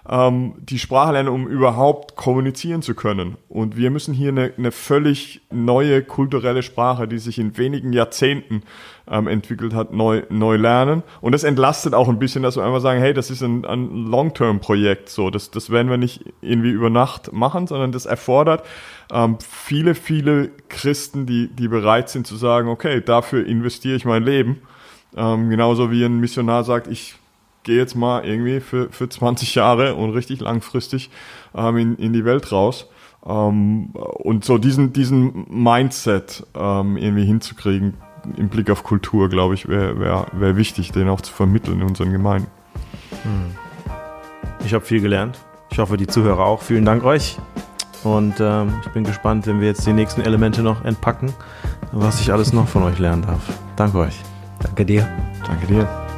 [0.09, 3.37] ähm, die Sprache lernen, um überhaupt kommunizieren zu können.
[3.49, 8.63] Und wir müssen hier eine, eine völlig neue kulturelle Sprache, die sich in wenigen Jahrzehnten
[9.07, 11.03] ähm, entwickelt hat, neu, neu lernen.
[11.21, 14.05] Und das entlastet auch ein bisschen, dass wir einfach sagen, hey, das ist ein, ein
[14.07, 15.09] Long-Term-Projekt.
[15.09, 18.63] So, das, das werden wir nicht irgendwie über Nacht machen, sondern das erfordert
[19.11, 24.23] ähm, viele, viele Christen, die, die bereit sind zu sagen, okay, dafür investiere ich mein
[24.23, 24.61] Leben.
[25.15, 27.15] Ähm, genauso wie ein Missionar sagt, ich
[27.63, 31.09] gehe jetzt mal irgendwie für, für 20 Jahre und richtig langfristig
[31.55, 32.87] ähm, in, in die Welt raus.
[33.25, 37.93] Ähm, und so diesen, diesen Mindset ähm, irgendwie hinzukriegen
[38.37, 41.87] im Blick auf Kultur, glaube ich, wäre wär, wär wichtig, den auch zu vermitteln in
[41.87, 42.47] unseren Gemeinden.
[43.23, 43.55] Hm.
[44.65, 45.39] Ich habe viel gelernt.
[45.71, 46.61] Ich hoffe, die Zuhörer auch.
[46.61, 47.37] Vielen Dank euch.
[48.03, 51.33] Und ähm, ich bin gespannt, wenn wir jetzt die nächsten Elemente noch entpacken,
[51.91, 53.41] was ich alles noch von euch lernen darf.
[53.75, 54.19] Danke euch.
[54.59, 55.07] Danke dir.
[55.45, 56.10] Danke dir.